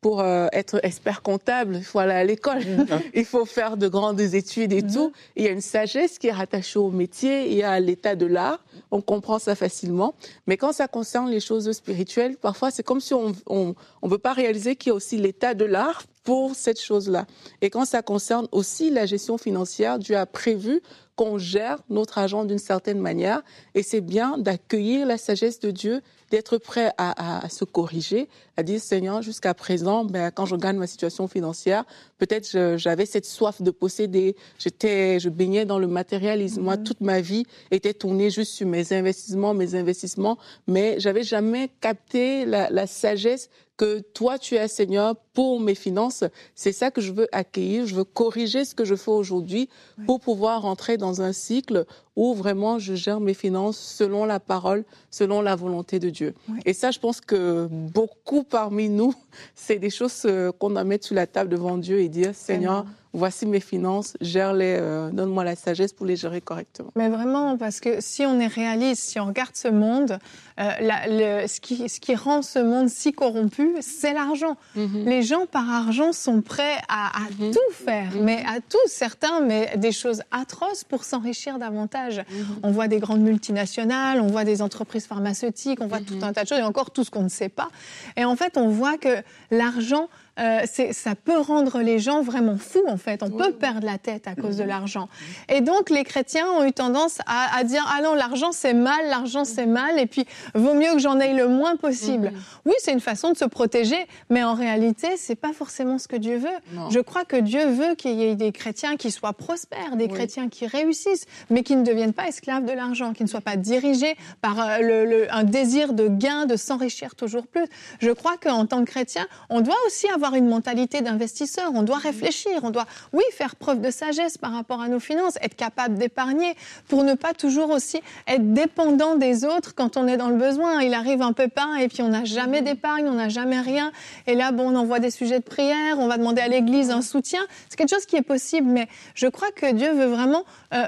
pour 0.00 0.20
euh, 0.20 0.46
être 0.52 0.80
expert 0.82 1.22
comptable, 1.22 1.76
il 1.76 1.84
faut 1.84 1.98
aller 1.98 2.12
à 2.12 2.24
l'école, 2.24 2.60
mm-hmm. 2.60 3.00
il 3.14 3.24
faut 3.24 3.44
faire 3.44 3.76
de 3.76 3.86
grandes 3.86 4.20
études 4.20 4.72
et 4.72 4.80
mm-hmm. 4.80 4.94
tout. 4.94 5.12
Il 5.36 5.44
y 5.44 5.48
a 5.48 5.50
une 5.50 5.60
sagesse 5.60 6.18
qui 6.18 6.28
est 6.28 6.32
rattachée 6.32 6.78
au 6.78 6.90
métier 6.90 7.54
et 7.54 7.62
à 7.64 7.78
l'état 7.80 8.16
de 8.16 8.26
l'art. 8.26 8.64
On 8.90 9.02
comprend 9.02 9.38
ça 9.38 9.54
facilement. 9.54 10.14
Mais 10.46 10.56
quand 10.56 10.72
ça 10.72 10.88
concerne 10.88 11.30
les 11.30 11.40
choses 11.40 11.70
spirituelles, 11.72 12.36
parfois 12.36 12.70
c'est 12.70 12.82
comme 12.82 13.00
si 13.00 13.12
on 13.12 13.30
ne 13.30 13.34
on, 13.46 13.74
veut 14.08 14.18
pas 14.18 14.32
réaliser 14.32 14.74
qu'il 14.74 14.90
y 14.90 14.92
a 14.92 14.94
aussi 14.94 15.18
l'état 15.18 15.52
de 15.54 15.66
l'art 15.66 16.04
pour 16.24 16.54
cette 16.54 16.80
chose-là. 16.80 17.26
Et 17.60 17.70
quand 17.70 17.84
ça 17.84 18.02
concerne 18.02 18.48
aussi 18.52 18.90
la 18.90 19.06
gestion 19.06 19.36
financière, 19.36 19.98
Dieu 19.98 20.16
a 20.16 20.26
prévu 20.26 20.80
qu'on 21.16 21.36
gère 21.36 21.78
notre 21.90 22.16
argent 22.16 22.44
d'une 22.44 22.58
certaine 22.58 22.98
manière. 22.98 23.42
Et 23.74 23.82
c'est 23.82 24.00
bien 24.00 24.38
d'accueillir 24.38 25.06
la 25.06 25.18
sagesse 25.18 25.60
de 25.60 25.70
Dieu 25.70 26.00
d'être 26.30 26.58
prêt 26.58 26.92
à, 26.96 27.48
se 27.48 27.64
corriger, 27.64 28.28
à 28.56 28.62
dire 28.62 28.80
Seigneur, 28.80 29.22
jusqu'à 29.22 29.54
présent, 29.54 30.04
ben, 30.04 30.30
quand 30.30 30.46
je 30.46 30.54
regarde 30.54 30.76
ma 30.76 30.86
situation 30.86 31.26
financière, 31.28 31.84
peut-être 32.18 32.76
j'avais 32.76 33.06
cette 33.06 33.26
soif 33.26 33.62
de 33.62 33.70
posséder, 33.70 34.36
j'étais, 34.58 35.18
je 35.18 35.28
baignais 35.28 35.64
dans 35.64 35.78
le 35.78 35.86
matérialisme. 35.86 36.62
Moi, 36.62 36.76
mm-hmm. 36.76 36.82
toute 36.84 37.00
ma 37.00 37.20
vie 37.20 37.44
était 37.70 37.94
tournée 37.94 38.30
juste 38.30 38.52
sur 38.52 38.66
mes 38.66 38.92
investissements, 38.92 39.54
mes 39.54 39.74
investissements, 39.74 40.38
mais 40.66 40.96
j'avais 40.98 41.24
jamais 41.24 41.70
capté 41.80 42.44
la, 42.44 42.70
la 42.70 42.86
sagesse 42.86 43.50
que 43.80 44.00
toi 44.00 44.38
tu 44.38 44.56
es 44.56 44.68
Seigneur 44.68 45.16
pour 45.32 45.58
mes 45.58 45.74
finances. 45.74 46.22
C'est 46.54 46.72
ça 46.72 46.90
que 46.90 47.00
je 47.00 47.12
veux 47.12 47.28
accueillir. 47.32 47.86
Je 47.86 47.94
veux 47.94 48.04
corriger 48.04 48.66
ce 48.66 48.74
que 48.74 48.84
je 48.84 48.94
fais 48.94 49.10
aujourd'hui 49.10 49.70
pour 50.04 50.20
pouvoir 50.20 50.60
rentrer 50.60 50.98
dans 50.98 51.22
un 51.22 51.32
cycle 51.32 51.86
où 52.14 52.34
vraiment 52.34 52.78
je 52.78 52.94
gère 52.94 53.20
mes 53.20 53.32
finances 53.32 53.78
selon 53.78 54.26
la 54.26 54.38
parole, 54.38 54.84
selon 55.10 55.40
la 55.40 55.56
volonté 55.56 55.98
de 55.98 56.10
Dieu. 56.10 56.19
Et 56.64 56.72
ça, 56.72 56.90
je 56.90 56.98
pense 56.98 57.20
que 57.20 57.68
beaucoup 57.70 58.42
parmi 58.42 58.88
nous, 58.88 59.14
c'est 59.54 59.78
des 59.78 59.90
choses 59.90 60.22
euh, 60.24 60.52
qu'on 60.52 60.70
doit 60.70 60.84
mettre 60.84 61.06
sur 61.06 61.14
la 61.14 61.26
table 61.26 61.50
devant 61.50 61.76
Dieu 61.78 62.00
et 62.00 62.08
dire, 62.08 62.34
Seigneur, 62.34 62.86
voici 63.12 63.46
mes 63.46 63.60
finances, 63.60 64.16
gère-les, 64.20 64.76
euh, 64.78 65.10
donne-moi 65.10 65.44
la 65.44 65.56
sagesse 65.56 65.92
pour 65.92 66.06
les 66.06 66.16
gérer 66.16 66.40
correctement. 66.40 66.90
Mais 66.94 67.08
vraiment, 67.08 67.56
parce 67.56 67.80
que 67.80 68.00
si 68.00 68.24
on 68.24 68.38
est 68.38 68.46
réaliste, 68.46 69.02
si 69.02 69.18
on 69.18 69.26
regarde 69.26 69.54
ce 69.54 69.68
monde, 69.68 70.18
euh, 70.60 70.70
le, 71.08 71.46
ce, 71.48 71.60
qui, 71.60 71.88
ce 71.88 71.98
qui 72.00 72.14
rend 72.14 72.42
ce 72.42 72.58
monde 72.58 72.88
si 72.88 73.12
corrompu, 73.12 73.74
c'est 73.80 74.12
l'argent. 74.12 74.56
Mhm. 74.76 75.04
Les 75.06 75.22
gens, 75.22 75.46
par 75.46 75.68
argent, 75.68 76.12
sont 76.12 76.40
prêts 76.40 76.76
à, 76.88 77.10
mhm. 77.38 77.52
tout 77.52 77.72
faire, 77.72 78.12
mhm. 78.12 78.22
mais 78.22 78.44
à 78.46 78.60
tout, 78.60 78.78
certains, 78.86 79.40
mais 79.40 79.76
des 79.76 79.92
choses 79.92 80.22
atroces 80.30 80.84
pour 80.84 81.04
s'enrichir 81.04 81.58
davantage. 81.58 82.22
On 82.62 82.70
voit 82.70 82.88
des 82.88 83.00
grandes 83.00 83.22
multinationales, 83.22 84.20
on 84.20 84.28
voit 84.28 84.44
des 84.44 84.62
entreprises 84.62 85.06
pharmaceutiques, 85.06 85.80
on 85.80 85.86
voit 85.86 86.00
tout 86.00 86.18
un 86.22 86.32
tas 86.32 86.44
de 86.44 86.48
choses, 86.48 86.58
et 86.58 86.62
encore 86.62 86.90
tout 86.90 87.04
ce 87.04 87.10
qu'on 87.10 87.22
ne 87.22 87.28
sait 87.28 87.48
pas. 87.48 87.68
Et 88.16 88.24
en 88.24 88.36
fait, 88.36 88.56
on 88.56 88.68
voit 88.68 88.98
que 88.98 89.22
l'argent 89.50 90.08
euh, 90.40 90.60
ça 90.92 91.14
peut 91.14 91.38
rendre 91.38 91.80
les 91.80 91.98
gens 91.98 92.22
vraiment 92.22 92.56
fous, 92.56 92.84
en 92.88 92.96
fait. 92.96 93.22
On 93.22 93.30
peut 93.30 93.52
perdre 93.52 93.86
la 93.86 93.98
tête 93.98 94.26
à 94.26 94.34
cause 94.34 94.56
de 94.56 94.62
mhm. 94.62 94.68
l'argent. 94.68 95.08
Et 95.48 95.60
donc, 95.60 95.90
les 95.90 96.04
chrétiens 96.04 96.46
ont 96.50 96.64
eu 96.64 96.72
tendance 96.72 97.18
à, 97.26 97.62
dire 97.64 97.84
Ah 97.88 98.00
non, 98.02 98.14
l'argent 98.14 98.52
c'est 98.52 98.74
mal, 98.74 99.08
l'argent 99.08 99.44
c'est 99.44 99.66
mhm. 99.66 99.72
mal, 99.72 99.98
et 99.98 100.06
puis 100.06 100.26
vaut 100.54 100.74
mieux 100.74 100.92
que 100.92 100.98
j'en 100.98 101.18
aie 101.20 101.34
le 101.34 101.48
moins 101.48 101.76
possible. 101.76 102.30
Mhm. 102.30 102.40
Oui, 102.66 102.74
c'est 102.78 102.92
une 102.92 103.00
façon 103.00 103.32
de 103.32 103.36
se 103.36 103.44
protéger, 103.44 104.06
mais 104.30 104.42
en 104.42 104.54
réalité, 104.54 105.16
c'est 105.16 105.34
pas 105.34 105.52
forcément 105.52 105.98
ce 105.98 106.08
que 106.08 106.16
Dieu 106.16 106.38
veut. 106.38 106.48
Je 106.90 107.00
crois 107.00 107.24
que 107.24 107.36
Dieu 107.36 107.66
veut 107.66 107.94
qu'il 107.94 108.12
y 108.12 108.24
ait 108.24 108.34
des 108.34 108.52
chrétiens 108.52 108.96
qui 108.96 109.10
soient 109.10 109.32
prospères, 109.32 109.96
des 109.96 110.08
chrétiens 110.08 110.48
qui 110.48 110.66
réussissent, 110.66 111.26
mais 111.50 111.62
qui 111.62 111.76
ne 111.76 111.84
deviennent 111.84 112.12
pas 112.12 112.28
esclaves 112.28 112.64
de 112.64 112.72
l'argent, 112.72 113.12
qui 113.12 113.22
ne 113.22 113.28
soient 113.28 113.40
pas 113.40 113.56
dirigés 113.56 114.16
par 114.40 114.60
euh, 114.60 114.78
le, 114.80 115.34
un 115.34 115.44
désir 115.44 115.92
de 115.92 116.08
gain, 116.08 116.46
de 116.46 116.56
s'enrichir 116.56 117.14
toujours 117.14 117.46
plus. 117.46 117.66
Je 118.00 118.10
crois 118.10 118.36
qu'en 118.36 118.66
tant 118.66 118.84
que 118.84 118.90
chrétien, 118.90 119.26
on 119.48 119.60
doit 119.60 119.76
aussi 119.86 120.08
avoir 120.08 120.29
une 120.34 120.46
mentalité 120.46 121.00
d'investisseur. 121.00 121.70
On 121.74 121.82
doit 121.82 121.98
mhm. 121.98 122.02
réfléchir, 122.02 122.52
on 122.62 122.70
doit, 122.70 122.86
oui, 123.12 123.24
faire 123.32 123.56
preuve 123.56 123.80
de 123.80 123.90
sagesse 123.90 124.38
par 124.38 124.52
rapport 124.52 124.80
à 124.80 124.88
nos 124.88 125.00
finances, 125.00 125.36
être 125.42 125.56
capable 125.56 125.98
d'épargner 125.98 126.54
pour 126.88 127.04
ne 127.04 127.14
pas 127.14 127.34
toujours 127.34 127.70
aussi 127.70 128.00
être 128.26 128.52
dépendant 128.52 129.16
des 129.16 129.44
autres 129.44 129.74
quand 129.74 129.96
on 129.96 130.06
est 130.06 130.16
dans 130.16 130.28
le 130.28 130.36
besoin. 130.36 130.82
Il 130.82 130.94
arrive 130.94 131.22
un 131.22 131.32
pépin 131.32 131.76
et 131.76 131.88
puis 131.88 132.02
on 132.02 132.08
n'a 132.08 132.24
jamais 132.24 132.60
mhm. 132.60 132.66
d'épargne, 132.66 133.08
on 133.08 133.14
n'a 133.14 133.28
jamais 133.28 133.60
rien. 133.60 133.92
Et 134.26 134.34
là, 134.34 134.52
bon, 134.52 134.70
on 134.70 134.76
envoie 134.76 134.98
des 134.98 135.10
sujets 135.10 135.38
de 135.38 135.44
prière, 135.44 135.98
on 135.98 136.08
va 136.08 136.18
demander 136.18 136.40
à 136.40 136.48
l'Église 136.48 136.90
un 136.90 137.02
soutien. 137.02 137.40
C'est 137.68 137.76
quelque 137.76 137.94
chose 137.94 138.06
qui 138.06 138.16
est 138.16 138.22
possible, 138.22 138.68
mais 138.68 138.88
je 139.14 139.26
crois 139.26 139.50
que 139.50 139.72
Dieu 139.72 139.92
veut 139.92 140.06
vraiment 140.06 140.44
euh, 140.74 140.86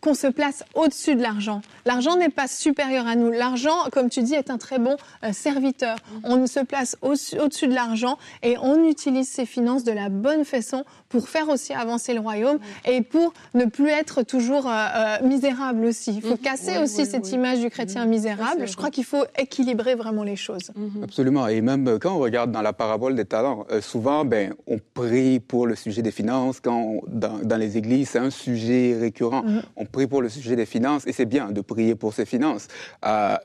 qu'on 0.00 0.14
se 0.14 0.26
place 0.26 0.64
au-dessus 0.74 1.14
de 1.14 1.22
l'argent. 1.22 1.60
L'argent 1.84 2.16
n'est 2.16 2.28
pas 2.28 2.48
supérieur 2.48 3.06
à 3.06 3.16
nous. 3.16 3.30
L'argent, 3.30 3.76
comme 3.92 4.08
tu 4.08 4.22
dis, 4.22 4.34
est 4.34 4.50
un 4.50 4.58
très 4.58 4.78
bon 4.78 4.96
euh, 5.24 5.32
serviteur. 5.32 5.96
Mhm. 6.10 6.20
On 6.24 6.46
se 6.46 6.60
place 6.60 6.96
au-dessus 7.02 7.68
de 7.68 7.74
l'argent 7.74 8.18
et 8.42 8.56
on 8.58 8.65
utilise 8.84 9.28
ses 9.28 9.46
finances 9.46 9.84
de 9.84 9.92
la 9.92 10.08
bonne 10.08 10.44
façon 10.44 10.84
pour 11.08 11.28
faire 11.28 11.48
aussi 11.48 11.72
avancer 11.72 12.14
le 12.14 12.20
royaume 12.20 12.58
et 12.84 13.02
pour 13.02 13.32
ne 13.54 13.64
plus 13.64 13.88
être 13.88 14.22
toujours 14.22 14.66
euh, 14.66 14.70
euh, 14.72 15.26
misérable 15.26 15.84
aussi. 15.84 16.14
Il 16.16 16.22
faut 16.22 16.30
mhm. 16.30 16.38
casser 16.38 16.78
aussi 16.78 17.06
cette 17.06 17.30
image 17.32 17.60
du 17.60 17.70
chrétien 17.70 18.04
mhm. 18.04 18.10
misérable. 18.10 18.66
Je 18.66 18.76
crois 18.76 18.90
qu'il 18.90 19.04
faut 19.04 19.24
équilibrer 19.38 19.94
vraiment 19.94 20.24
les 20.24 20.36
choses. 20.36 20.70
Mhm. 20.74 21.04
Absolument. 21.04 21.48
Et 21.48 21.60
même 21.60 21.86
euh, 21.88 21.98
quand 21.98 22.14
on 22.14 22.18
regarde 22.18 22.50
dans 22.50 22.62
la 22.62 22.72
parabole 22.72 23.14
des 23.14 23.24
talents, 23.24 23.66
souvent, 23.80 24.24
ben, 24.24 24.54
on 24.66 24.78
prie 24.94 25.40
pour 25.40 25.66
le 25.66 25.74
sujet 25.74 26.02
des 26.02 26.10
finances. 26.10 26.60
Quand 26.60 27.00
dans, 27.08 27.38
dans, 27.42 27.56
les 27.56 27.76
églises, 27.76 28.10
c'est 28.10 28.18
un 28.18 28.30
sujet 28.30 28.96
récurrent. 28.98 29.44
On 29.76 29.84
prie 29.84 30.06
pour 30.06 30.22
le 30.22 30.28
sujet 30.28 30.56
des 30.56 30.66
finances 30.66 31.06
et 31.06 31.12
c'est 31.12 31.24
bien 31.24 31.50
de 31.50 31.60
prier 31.60 31.94
pour 31.94 32.12
ses 32.12 32.26
finances. 32.26 32.68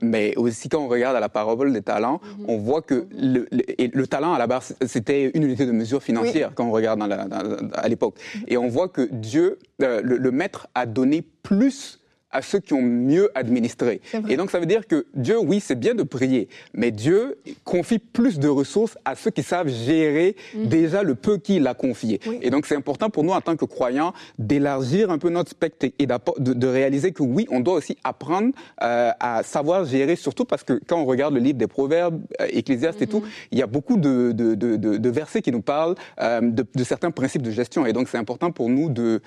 mais 0.01 0.35
aussi 0.35 0.69
quand 0.69 0.79
on 0.79 0.87
regarde 0.87 1.15
à 1.15 1.19
la 1.19 1.29
parabole 1.29 1.73
des 1.73 1.81
talents, 1.81 2.19
on 2.47 2.57
voit 2.57 2.81
que 2.81 3.07
le, 3.11 3.47
le, 3.51 4.07
talent 4.07 4.33
à 4.33 4.39
la 4.39 4.47
base, 4.47 4.75
c'était 4.85 5.10
une 5.33 5.43
unité 5.43 5.65
de 5.65 5.71
mesure 5.71 6.03
financière 6.03 6.51
quand 6.55 6.65
on 6.65 6.71
regarde 6.71 6.99
dans 6.99 7.07
la, 7.07 7.27
à 7.73 7.87
l'époque. 7.87 8.15
Et 8.47 8.57
on 8.57 8.67
voit 8.67 8.89
que 8.89 9.07
Dieu, 9.11 9.59
euh, 9.81 10.01
le, 10.03 10.31
maître, 10.31 10.67
a 10.75 10.85
donné 10.85 11.23
plus 11.43 11.99
à 12.31 12.41
ceux 12.41 12.59
qui 12.59 12.73
ont 12.73 12.81
mieux 12.81 13.29
administré. 13.35 14.01
Et 14.29 14.37
donc 14.37 14.51
ça 14.51 14.59
veut 14.59 14.65
dire 14.65 14.87
que 14.87 15.05
Dieu, 15.13 15.37
oui, 15.39 15.59
c'est 15.59 15.79
bien 15.79 15.95
de 15.95 16.03
prier, 16.03 16.47
mais 16.73 16.91
Dieu 16.91 17.37
confie 17.63 17.99
plus 17.99 18.39
de 18.39 18.47
ressources 18.47 18.97
à 19.05 19.15
ceux 19.15 19.31
qui 19.31 19.43
savent 19.43 19.67
gérer 19.67 20.35
mm. 20.55 20.65
déjà 20.65 21.03
le 21.03 21.15
peu 21.15 21.37
qu'il 21.37 21.67
a 21.67 21.73
confié. 21.73 22.19
Et 22.41 22.49
donc 22.49 22.65
c'est 22.65 22.75
important 22.75 23.09
pour 23.09 23.23
nous 23.23 23.31
en 23.31 23.41
tant 23.41 23.55
que 23.55 23.65
croyants 23.65 24.13
d'élargir 24.39 25.11
un 25.11 25.17
peu 25.17 25.29
notre 25.29 25.51
spectre 25.51 25.87
et 25.97 26.05
de, 26.05 26.53
de, 26.53 26.67
réaliser 26.67 27.11
que 27.11 27.23
oui, 27.23 27.47
on 27.49 27.59
doit 27.59 27.75
aussi 27.75 27.97
apprendre 28.03 28.53
euh, 28.81 29.11
à 29.19 29.43
savoir 29.43 29.85
gérer, 29.85 30.15
surtout 30.15 30.45
parce 30.45 30.63
que 30.63 30.79
quand 30.87 30.99
on 30.99 31.05
regarde 31.05 31.33
le 31.33 31.39
livre 31.39 31.57
des 31.57 31.67
Proverbes, 31.67 32.21
euh, 32.39 32.47
et 32.51 32.63
tout, 32.63 32.71
mm-hmm. 32.73 33.23
il 33.51 33.59
y 33.59 33.61
a 33.61 33.67
beaucoup 33.67 33.97
de, 33.97 34.31
de 34.31 35.09
versets 35.09 35.41
qui 35.41 35.51
nous 35.51 35.61
parlent 35.61 35.95
euh, 36.21 36.41
de, 36.41 36.83
certains 36.83 37.11
principes 37.11 37.41
de 37.41 37.51
gestion. 37.51 37.85
Et 37.85 37.93
donc 37.93 38.07
c'est 38.09 38.17
important 38.17 38.51
pour 38.51 38.69
nous 38.69 38.89
de 38.89 39.21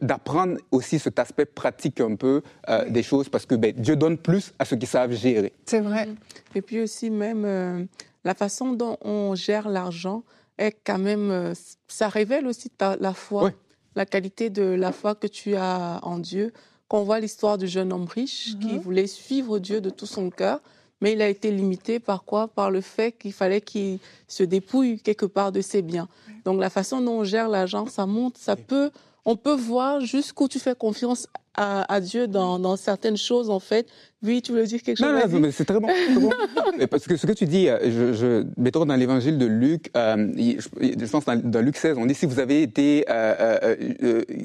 d'apprendre 0.00 0.56
aussi 0.70 0.98
cet 0.98 1.18
aspect 1.18 1.44
pratique 1.44 2.00
un 2.00 2.16
peu 2.16 2.42
euh, 2.68 2.88
des 2.88 3.02
choses 3.02 3.28
parce 3.28 3.46
que 3.46 3.54
ben, 3.54 3.72
Dieu 3.76 3.96
donne 3.96 4.18
plus 4.18 4.52
à 4.58 4.64
ceux 4.64 4.76
qui 4.76 4.86
savent 4.86 5.12
gérer. 5.12 5.52
C'est 5.64 5.80
vrai. 5.80 6.08
Et 6.54 6.62
puis 6.62 6.80
aussi 6.80 7.10
même 7.10 7.44
euh, 7.44 7.84
la 8.24 8.34
façon 8.34 8.72
dont 8.72 8.96
on 9.02 9.34
gère 9.34 9.68
l'argent 9.68 10.22
est 10.58 10.76
quand 10.84 10.98
même, 10.98 11.30
euh, 11.30 11.54
ça 11.88 12.08
révèle 12.08 12.46
aussi 12.46 12.70
ta, 12.70 12.96
la 12.96 13.12
foi, 13.12 13.52
la 13.94 14.06
qualité 14.06 14.50
de 14.50 14.62
la 14.62 14.92
foi 14.92 15.14
que 15.14 15.26
tu 15.26 15.54
as 15.54 16.00
en 16.02 16.18
Dieu. 16.18 16.52
Quand 16.88 17.00
on 17.00 17.04
voit 17.04 17.20
l'histoire 17.20 17.58
du 17.58 17.66
jeune 17.66 17.92
homme 17.92 18.06
riche 18.06 18.56
qui 18.60 18.74
mhm. 18.74 18.80
voulait 18.80 19.06
suivre 19.06 19.58
Dieu 19.58 19.80
de 19.80 19.90
tout 19.90 20.06
son 20.06 20.30
cœur, 20.30 20.60
mais 21.00 21.12
il 21.12 21.22
a 21.22 21.28
été 21.28 21.50
limité 21.50 21.98
par 21.98 22.24
quoi? 22.24 22.48
Par 22.48 22.70
le 22.70 22.80
fait 22.80 23.12
qu'il 23.12 23.32
fallait 23.32 23.60
qu'il 23.60 23.98
se 24.28 24.42
dépouille 24.42 24.98
quelque 25.00 25.26
part 25.26 25.52
de 25.52 25.60
ses 25.60 25.82
biens. 25.82 26.08
Donc 26.44 26.60
la 26.60 26.70
façon 26.70 27.00
dont 27.00 27.20
on 27.20 27.24
gère 27.24 27.48
l'argent, 27.48 27.86
ça 27.86 28.06
monte, 28.06 28.38
ça 28.38 28.56
peut, 28.56 28.90
on 29.24 29.36
peut 29.36 29.54
voir 29.54 30.00
jusqu'où 30.00 30.48
tu 30.48 30.58
fais 30.58 30.74
confiance 30.74 31.26
à, 31.56 32.00
Dieu 32.00 32.28
dans, 32.28 32.58
dans, 32.58 32.76
certaines 32.76 33.16
choses, 33.16 33.50
en 33.50 33.60
fait. 33.60 33.88
Oui, 34.22 34.42
tu 34.42 34.52
veux 34.52 34.64
dire 34.64 34.82
quelque 34.82 34.98
chose 34.98 35.06
Non, 35.06 35.28
non, 35.28 35.40
mais 35.40 35.52
c'est 35.52 35.64
très 35.64 35.78
bon. 35.78 35.88
bon. 36.18 36.30
Parce 36.90 37.06
que 37.06 37.16
ce 37.16 37.26
que 37.26 37.32
tu 37.32 37.44
dis, 37.44 37.68
euh, 37.68 37.78
je, 37.84 38.12
je 38.14 38.46
mettons 38.56 38.84
dans 38.84 38.96
l'évangile 38.96 39.38
de 39.38 39.46
Luc, 39.46 39.90
euh, 39.96 40.32
je, 40.36 41.06
pense 41.10 41.24
dans, 41.24 41.36
dans, 41.36 41.60
Luc 41.60 41.76
16, 41.76 41.96
on 41.98 42.06
dit 42.06 42.14
si 42.14 42.26
vous 42.26 42.38
avez 42.38 42.62
été, 42.62 43.04
euh, 43.10 43.74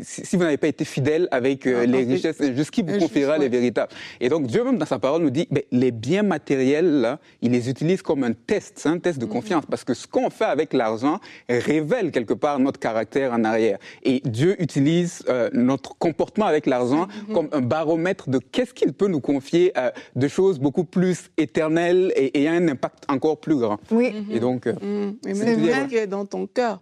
si, 0.03 0.35
vous 0.35 0.43
n'avez 0.43 0.57
pas 0.57 0.67
été 0.67 0.85
fidèle 0.85 1.27
avec 1.31 1.65
ah, 1.67 1.85
les 1.85 2.03
richesses, 2.03 2.41
jusqu'il 2.55 2.85
vous 2.85 2.99
confiera 2.99 3.37
les 3.37 3.49
véritables. 3.49 3.91
Et 4.19 4.29
donc 4.29 4.47
Dieu 4.47 4.63
même 4.63 4.77
dans 4.77 4.85
sa 4.85 4.99
parole 4.99 5.23
nous 5.23 5.29
dit, 5.29 5.47
mais 5.51 5.65
les 5.71 5.91
biens 5.91 6.23
matériels, 6.23 7.01
là, 7.01 7.19
il 7.41 7.51
les 7.51 7.69
utilise 7.69 8.01
comme 8.01 8.23
un 8.23 8.33
test, 8.33 8.85
un 8.85 8.99
test 8.99 9.19
de 9.19 9.25
mm-hmm. 9.25 9.29
confiance, 9.29 9.63
parce 9.69 9.83
que 9.83 9.93
ce 9.93 10.05
qu'on 10.05 10.29
fait 10.29 10.45
avec 10.45 10.73
l'argent 10.73 11.19
révèle 11.49 12.11
quelque 12.11 12.33
part 12.33 12.59
notre 12.59 12.79
caractère 12.79 13.33
en 13.33 13.43
arrière. 13.43 13.77
Et 14.03 14.21
Dieu 14.25 14.61
utilise 14.61 15.23
notre 15.53 15.97
comportement 15.97 16.45
avec 16.45 16.65
l'argent 16.65 16.91
Mhm. 17.27 17.33
comme 17.33 17.49
un 17.51 17.61
baromètre 17.61 18.29
de 18.29 18.39
qu'est-ce 18.39 18.73
qu'il 18.73 18.93
peut 18.93 19.07
nous 19.07 19.19
confier 19.19 19.60
euh, 19.77 19.91
de 20.15 20.27
choses 20.27 20.57
beaucoup 20.59 20.83
plus 20.83 21.29
éternelles 21.37 22.11
et, 22.15 22.41
et 22.41 22.47
un 22.47 22.67
impact 22.67 23.03
encore 23.07 23.37
plus 23.37 23.57
grand. 23.57 23.79
Oui. 23.91 24.07
Et 24.31 24.39
donc, 24.39 24.67
euh, 24.67 24.73
mhm. 24.81 25.17
mais 25.25 25.33
même 25.33 25.83
ce 25.83 25.89
qui 25.89 25.97
est 25.97 26.07
dans 26.07 26.25
ton 26.25 26.47
cœur 26.47 26.79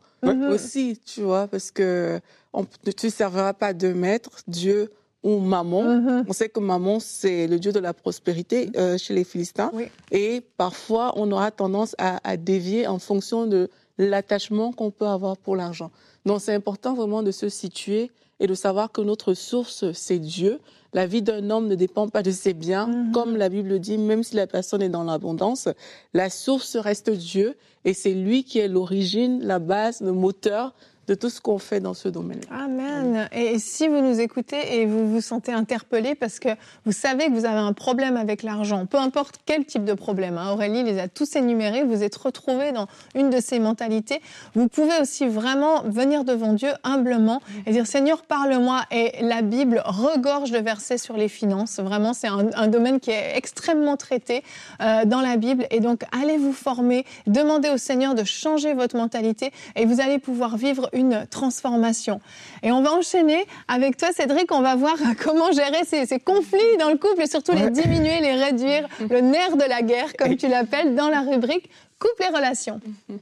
aussi, 0.51 0.99
tu 1.05 1.21
vois, 1.21 1.47
parce 1.47 1.71
que 1.71 2.19
on, 2.53 2.65
tu 2.65 3.05
ne 3.05 3.11
serviras 3.11 3.53
pas 3.53 3.73
de 3.73 3.93
maître, 3.93 4.31
Dieu 4.47 4.89
ou 5.23 5.39
maman. 5.39 6.23
On 6.27 6.33
sait 6.33 6.49
que 6.49 6.59
maman, 6.59 6.99
c'est 6.99 7.47
le 7.47 7.59
dieu 7.59 7.71
de 7.71 7.79
la 7.79 7.93
prospérité 7.93 8.69
euh, 8.77 8.97
chez 8.97 9.13
les 9.13 9.23
Philistins. 9.23 9.71
Et 10.11 10.41
parfois, 10.57 11.13
on 11.15 11.31
aura 11.31 11.51
tendance 11.51 11.95
à, 11.97 12.19
à 12.23 12.37
dévier 12.37 12.87
en 12.87 12.99
fonction 12.99 13.45
de 13.45 13.69
l'attachement 13.97 14.71
qu'on 14.71 14.91
peut 14.91 15.07
avoir 15.07 15.37
pour 15.37 15.55
l'argent. 15.55 15.91
Donc, 16.25 16.41
c'est 16.41 16.53
important 16.53 16.93
vraiment 16.93 17.21
de 17.21 17.31
se 17.31 17.49
situer 17.49 18.11
et 18.39 18.47
de 18.47 18.53
savoir 18.53 18.91
que 18.91 19.01
notre 19.01 19.33
source, 19.33 19.91
c'est 19.93 20.19
Dieu. 20.19 20.59
La 20.93 21.05
vie 21.05 21.21
d'un 21.21 21.49
homme 21.49 21.67
ne 21.67 21.75
dépend 21.75 22.07
pas 22.07 22.23
de 22.23 22.31
ses 22.31 22.53
biens. 22.53 22.87
Mhm. 22.87 23.11
Comme 23.11 23.37
la 23.37 23.49
Bible 23.49 23.79
dit, 23.79 23.97
même 23.97 24.23
si 24.23 24.35
la 24.35 24.47
personne 24.47 24.81
est 24.81 24.89
dans 24.89 25.03
l'abondance, 25.03 25.69
la 26.13 26.29
source 26.29 26.75
reste 26.77 27.09
Dieu 27.09 27.55
et 27.85 27.93
c'est 27.93 28.13
lui 28.13 28.43
qui 28.43 28.59
est 28.59 28.67
l'origine, 28.67 29.39
la 29.43 29.59
base, 29.59 30.01
le 30.01 30.11
moteur 30.11 30.73
de 31.09 31.15
tout 31.15 31.29
ce 31.31 31.41
qu'on 31.41 31.57
fait 31.57 31.79
dans 31.79 31.95
ce 31.95 32.07
domaine. 32.07 32.41
Amen. 32.51 33.27
Et 33.31 33.57
si 33.57 33.87
vous 33.87 33.99
nous 33.99 34.19
écoutez 34.19 34.79
et 34.79 34.85
vous 34.85 35.11
vous 35.11 35.21
sentez 35.21 35.51
interpellé 35.51 36.13
parce 36.13 36.37
que 36.37 36.49
vous 36.85 36.91
savez 36.91 37.25
que 37.25 37.31
vous 37.31 37.45
avez 37.45 37.57
un 37.57 37.73
problème 37.73 38.15
avec 38.15 38.43
l'argent, 38.43 38.85
peu 38.85 38.97
importe 38.97 39.39
quel 39.43 39.65
type 39.65 39.85
de 39.85 39.93
problème, 39.93 40.37
hein, 40.37 40.51
Aurélie 40.51 40.83
les 40.83 40.99
a 40.99 41.07
tous 41.07 41.35
énumérés, 41.35 41.83
vous 41.83 42.03
êtes 42.03 42.15
retrouvé 42.15 42.71
dans 42.73 42.85
une 43.15 43.31
de 43.31 43.39
ces 43.39 43.57
mentalités, 43.57 44.21
vous 44.53 44.67
pouvez 44.67 44.99
aussi 45.01 45.25
vraiment 45.25 45.81
venir 45.81 46.23
devant 46.25 46.53
Dieu 46.53 46.69
humblement 46.83 47.41
et 47.65 47.71
dire 47.71 47.87
Seigneur, 47.87 48.21
parle-moi. 48.21 48.83
Et 48.91 49.13
la 49.21 49.41
Bible 49.41 49.81
regorge 49.85 50.51
de 50.51 50.59
versets 50.59 50.99
sur 50.99 51.17
les 51.17 51.27
finances. 51.27 51.79
Vraiment, 51.79 52.13
c'est 52.13 52.27
un, 52.27 52.67
domaine 52.67 52.99
qui 52.99 53.09
est 53.09 53.35
extrêmement 53.35 53.97
traité 53.97 54.43
euh, 54.79 55.05
dans 55.05 55.21
la 55.21 55.37
Bible. 55.37 55.65
Et 55.71 55.79
donc, 55.79 56.03
allez 56.11 56.37
vous 56.37 56.53
former, 56.53 57.03
demandez 57.25 57.69
au 57.69 57.77
Seigneur 57.77 58.13
de 58.13 58.23
changer 58.23 58.75
votre 58.75 58.95
mentalité 58.95 59.51
et 59.75 59.85
vous 59.85 60.01
allez 60.01 60.19
pouvoir 60.19 60.55
vivre 60.55 60.87
une 60.93 60.98
transformation. 61.29 62.21
Et 62.63 62.71
on 62.71 62.81
va 62.81 62.93
enchaîner 62.93 63.45
avec 63.67 63.97
toi, 63.97 64.09
Cédric. 64.11 64.51
On 64.51 64.61
va 64.61 64.75
voir 64.75 64.95
comment 65.23 65.51
gérer 65.51 65.83
ces, 65.85 66.19
conflits 66.19 66.77
dans 66.79 66.89
le 66.89 66.97
couple 66.97 67.21
et 67.21 67.27
surtout 67.27 67.53
les 67.53 67.69
diminuer, 67.69 68.19
les 68.21 68.33
réduire, 68.33 68.87
le 69.09 69.21
nerf 69.21 69.55
de 69.57 69.67
la 69.67 69.81
guerre, 69.81 70.15
comme 70.17 70.35
tu 70.35 70.47
l'appelles, 70.47 70.95
dans 70.95 71.09
la 71.09 71.21
rubrique 71.21 71.69
Couple 71.99 72.23
et 72.23 72.35
relations. 72.35 72.79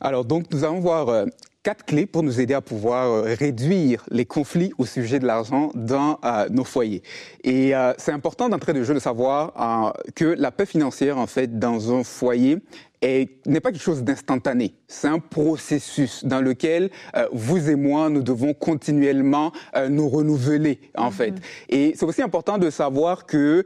Alors, 0.00 0.24
donc, 0.24 0.46
nous 0.52 0.64
allons 0.64 0.80
voir 0.80 1.08
euh, 1.08 1.26
quatre 1.62 1.84
clés 1.84 2.06
pour 2.06 2.22
nous 2.22 2.40
aider 2.40 2.54
à 2.54 2.60
pouvoir 2.60 3.08
euh, 3.08 3.34
réduire 3.38 4.04
les 4.10 4.24
conflits 4.24 4.72
au 4.78 4.86
sujet 4.86 5.18
de 5.18 5.26
l'argent 5.26 5.70
dans 5.74 6.18
euh, 6.24 6.48
nos 6.50 6.64
foyers. 6.64 7.02
Et 7.44 7.72
c'est 7.98 8.12
important 8.12 8.48
d'entrer 8.48 8.72
de 8.72 8.82
jeu 8.82 8.94
de 8.94 8.98
savoir 8.98 9.94
que 10.14 10.24
la 10.24 10.50
paix 10.50 10.66
financière, 10.66 11.18
en 11.18 11.26
fait, 11.26 11.58
dans 11.58 11.92
un 11.92 12.04
foyer, 12.04 12.58
n'est 13.02 13.60
pas 13.60 13.72
quelque 13.72 13.82
chose 13.82 14.02
d'instantané. 14.04 14.74
C'est 14.86 15.08
un 15.08 15.18
processus 15.18 16.24
dans 16.24 16.40
lequel 16.40 16.90
vous 17.32 17.68
et 17.68 17.74
moi, 17.74 18.08
nous 18.10 18.22
devons 18.22 18.54
continuellement 18.54 19.52
nous 19.88 20.08
renouveler, 20.08 20.80
en 20.96 21.08
mm-hmm. 21.08 21.12
fait. 21.12 21.34
Et 21.68 21.92
c'est 21.96 22.04
aussi 22.04 22.22
important 22.22 22.58
de 22.58 22.70
savoir 22.70 23.26
que 23.26 23.64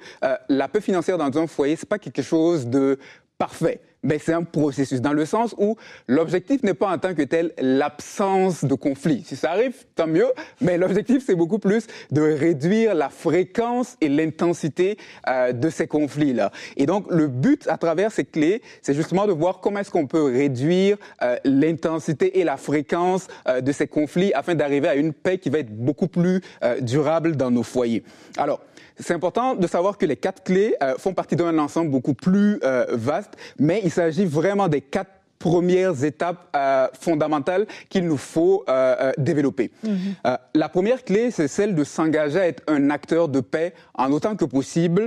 la 0.49 0.69
paix 0.69 0.81
financière 0.81 1.19
dans 1.19 1.38
un 1.38 1.47
foyer, 1.47 1.76
c'est 1.76 1.88
pas 1.88 1.99
quelque 1.99 2.23
chose 2.23 2.67
de 2.67 2.99
parfait 3.38 3.81
mais 4.07 4.19
c'est 4.19 4.33
un 4.33 4.45
processus, 4.45 5.01
dans 5.01 5.13
le 5.13 5.25
sens 5.27 5.55
où 5.59 5.77
l'objectif 6.07 6.63
n'est 6.63 6.75
pas 6.75 6.91
en 6.91 6.99
tant 6.99 7.15
que 7.15 7.23
tel 7.23 7.53
l'absence 7.59 8.65
de 8.65 8.75
conflit. 8.75 9.25
Si 9.27 9.37
ça 9.37 9.51
arrive, 9.51 9.75
tant 9.95 10.07
mieux, 10.07 10.29
mais 10.61 10.79
l'objectif, 10.79 11.25
c'est 11.27 11.35
beaucoup 11.35 11.59
plus 11.59 11.87
de 12.13 12.21
réduire 12.21 12.95
la 12.95 13.09
fréquence 13.09 13.97
et 14.01 14.09
l'intensité 14.09 14.97
euh, 15.29 15.53
de 15.53 15.69
ces 15.71 15.87
conflits-là. 15.87 16.53
Et 16.77 16.87
donc, 16.87 17.07
le 17.11 17.27
but 17.27 17.67
à 17.69 17.79
travers 17.79 18.13
ces 18.13 18.25
clés, 18.25 18.63
c'est 18.81 18.95
justement 18.95 19.27
de 19.27 19.33
voir 19.33 19.61
comment 19.61 19.81
est-ce 19.81 19.91
qu'on 19.91 20.07
peut 20.07 20.25
réduire 20.25 20.97
euh, 21.23 21.37
l'intensité 21.45 22.39
et 22.39 22.45
la 22.45 22.57
fréquence 22.57 23.27
euh, 23.49 23.61
de 23.61 23.73
ces 23.73 23.89
conflits 23.89 24.33
afin 24.35 24.55
d'arriver 24.55 24.89
à 24.89 24.95
une 24.95 25.13
paix 25.13 25.39
qui 25.39 25.51
va 25.51 25.59
être 25.59 25.75
beaucoup 25.75 26.07
plus 26.07 26.41
durable 26.81 27.37
dans 27.37 27.51
nos 27.51 27.63
foyers. 27.63 28.03
Alors, 28.37 28.61
c'est 28.99 29.15
important 29.15 29.55
de 29.55 29.67
savoir 29.67 29.99
que 29.99 30.07
les 30.07 30.17
quatre 30.17 30.43
clés 30.43 30.75
font 30.99 31.13
partie 31.13 31.37
d'un 31.37 31.59
ensemble 31.59 31.91
beaucoup 31.91 32.15
plus 32.15 32.61
vaste, 32.91 33.33
mais 33.59 33.81
il 33.85 33.91
s'agit 33.97 34.26
vraiment 34.26 34.69
des 34.69 34.83
quatre 34.83 35.11
premières 35.47 36.03
étapes 36.03 36.49
euh, 36.57 36.88
fondamentales 36.99 37.67
qu'il 37.88 38.05
nous 38.05 38.17
faut 38.17 38.65
euh, 38.69 38.97
euh 39.00 39.12
développer. 39.17 39.71
Mm 39.83 39.88
-hmm. 39.91 40.38
la 40.62 40.69
première 40.76 41.00
clé, 41.09 41.23
c'est 41.37 41.50
celle 41.57 41.73
de 41.81 41.85
s'engager 41.95 42.41
à 42.45 42.47
être 42.53 42.62
un 42.76 42.85
acteur 42.99 43.25
de 43.37 43.41
paix 43.55 43.71
en 44.05 44.09
autant 44.17 44.35
que 44.41 44.47
possible. 44.59 45.03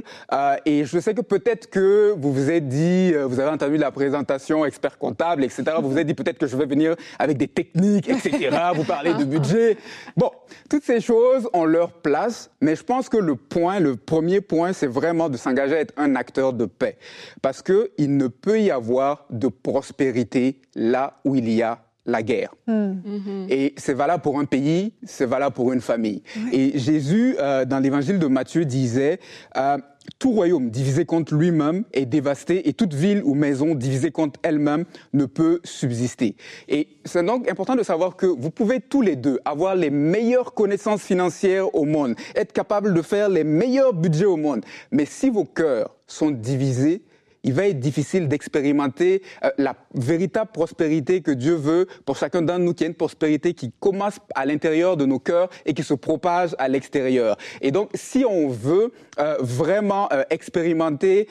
et 0.72 0.80
je 0.92 0.98
sais 1.04 1.14
que 1.18 1.26
peut-être 1.34 1.66
que 1.76 1.90
vous 2.22 2.32
vous 2.38 2.48
êtes 2.56 2.68
dit, 2.82 3.04
vous 3.30 3.38
avez 3.42 3.54
entendu 3.58 3.78
la 3.88 3.92
présentation 4.02 4.58
expert 4.70 4.96
comptable, 5.06 5.42
etc. 5.48 5.58
Vous 5.84 5.92
vous 5.94 6.00
êtes 6.02 6.10
dit 6.12 6.20
peut-être 6.22 6.42
que 6.44 6.50
je 6.52 6.58
vais 6.62 6.70
venir 6.76 6.90
avec 7.24 7.36
des 7.44 7.52
techniques, 7.60 8.08
etc. 8.16 8.32
vous 8.80 8.88
parler 8.98 9.14
de 9.22 9.26
budget. 9.36 9.70
Bon, 10.22 10.32
toutes 10.72 10.86
ces 10.92 11.02
choses 11.10 11.44
ont 11.60 11.68
leur 11.78 11.92
place, 12.08 12.38
mais 12.66 12.74
je 12.80 12.86
pense 12.92 13.06
que 13.14 13.20
le 13.32 13.36
point, 13.56 13.78
le 13.90 13.94
premier 14.14 14.42
point, 14.52 14.72
c'est 14.80 14.92
vraiment 15.00 15.28
de 15.34 15.38
s'engager 15.44 15.76
à 15.80 15.82
être 15.86 15.96
un 16.06 16.12
acteur 16.24 16.50
de 16.62 16.66
paix, 16.82 16.96
parce 17.46 17.62
que 17.68 17.78
il 18.04 18.12
ne 18.22 18.28
peut 18.44 18.60
y 18.68 18.72
avoir 18.82 19.14
de 19.44 19.50
prospérité 19.70 20.29
là 20.76 21.20
où 21.26 21.36
il 21.36 21.50
y 21.50 21.62
a 21.62 21.80
la 22.06 22.24
guerre. 22.24 22.54
Hmm. 22.68 22.96
Et 23.50 23.74
c'est 23.78 23.94
valable 23.94 24.24
pour 24.24 24.40
un 24.40 24.46
pays, 24.46 24.94
c'est 25.04 25.26
valable 25.26 25.56
pour 25.56 25.72
une 25.72 25.82
famille. 25.82 26.24
Et 26.52 26.78
Jésus, 26.78 27.36
euh, 27.40 27.66
dans 27.66 27.80
l'évangile 27.80 28.20
de 28.20 28.28
Matthieu, 28.28 28.66
disait, 28.66 29.20
euh, 29.58 29.78
tout 30.18 30.32
royaume 30.32 30.70
divisé 30.72 31.06
contre 31.06 31.36
lui-même 31.36 31.84
est 31.94 32.06
dévasté 32.06 32.68
et 32.68 32.74
toute 32.74 32.94
ville 32.94 33.22
ou 33.24 33.36
maison 33.36 33.76
divisée 33.76 34.12
contre 34.12 34.40
elle-même 34.44 34.86
ne 35.14 35.26
peut 35.26 35.60
subsister. 35.64 36.36
Et 36.68 36.88
c'est 37.06 37.24
donc 37.24 37.50
important 37.50 37.76
de 37.76 37.84
savoir 37.84 38.16
que 38.16 38.26
vous 38.26 38.50
pouvez 38.50 38.80
tous 38.80 39.02
les 39.02 39.16
deux 39.16 39.40
avoir 39.46 39.76
les 39.76 39.92
meilleures 39.92 40.54
connaissances 40.54 41.02
financières 41.02 41.74
au 41.76 41.86
monde, 41.86 42.16
être 42.36 42.54
capable 42.54 42.94
de 42.94 43.02
faire 43.02 43.30
les 43.30 43.44
meilleurs 43.44 43.94
budgets 43.94 44.26
au 44.26 44.38
monde. 44.38 44.66
Mais 44.92 45.06
si 45.06 45.30
vos 45.30 45.46
cœurs 45.46 45.96
sont 46.08 46.32
divisés, 46.32 47.04
il 47.44 47.54
va 47.54 47.68
être 47.68 47.80
difficile 47.80 48.28
d'expérimenter 48.28 49.22
euh, 49.44 49.50
la 49.58 49.76
véritable 49.94 50.52
prospérité 50.52 51.22
que 51.22 51.32
Dieu 51.32 51.56
veut 51.56 51.88
pour 52.06 52.18
chacun 52.18 52.42
d'entre 52.42 52.60
nous, 52.60 52.74
qui 52.74 52.84
est 52.84 52.88
une 52.88 52.94
prospérité 52.94 53.54
qui 53.54 53.72
commence 53.80 54.20
à 54.36 54.46
l'intérieur 54.46 54.98
de 54.98 55.06
nos 55.06 55.20
cœurs 55.20 55.50
et 55.66 55.74
qui 55.74 55.84
se 55.84 55.94
propage 55.94 56.56
à 56.60 56.68
l'extérieur. 56.68 57.38
Et 57.62 57.72
donc, 57.72 57.90
si 57.94 58.26
on 58.26 58.50
veut 58.50 58.92
euh, 59.20 59.38
vraiment 59.40 60.10
euh, 60.12 60.24
expérimenter 60.30 61.28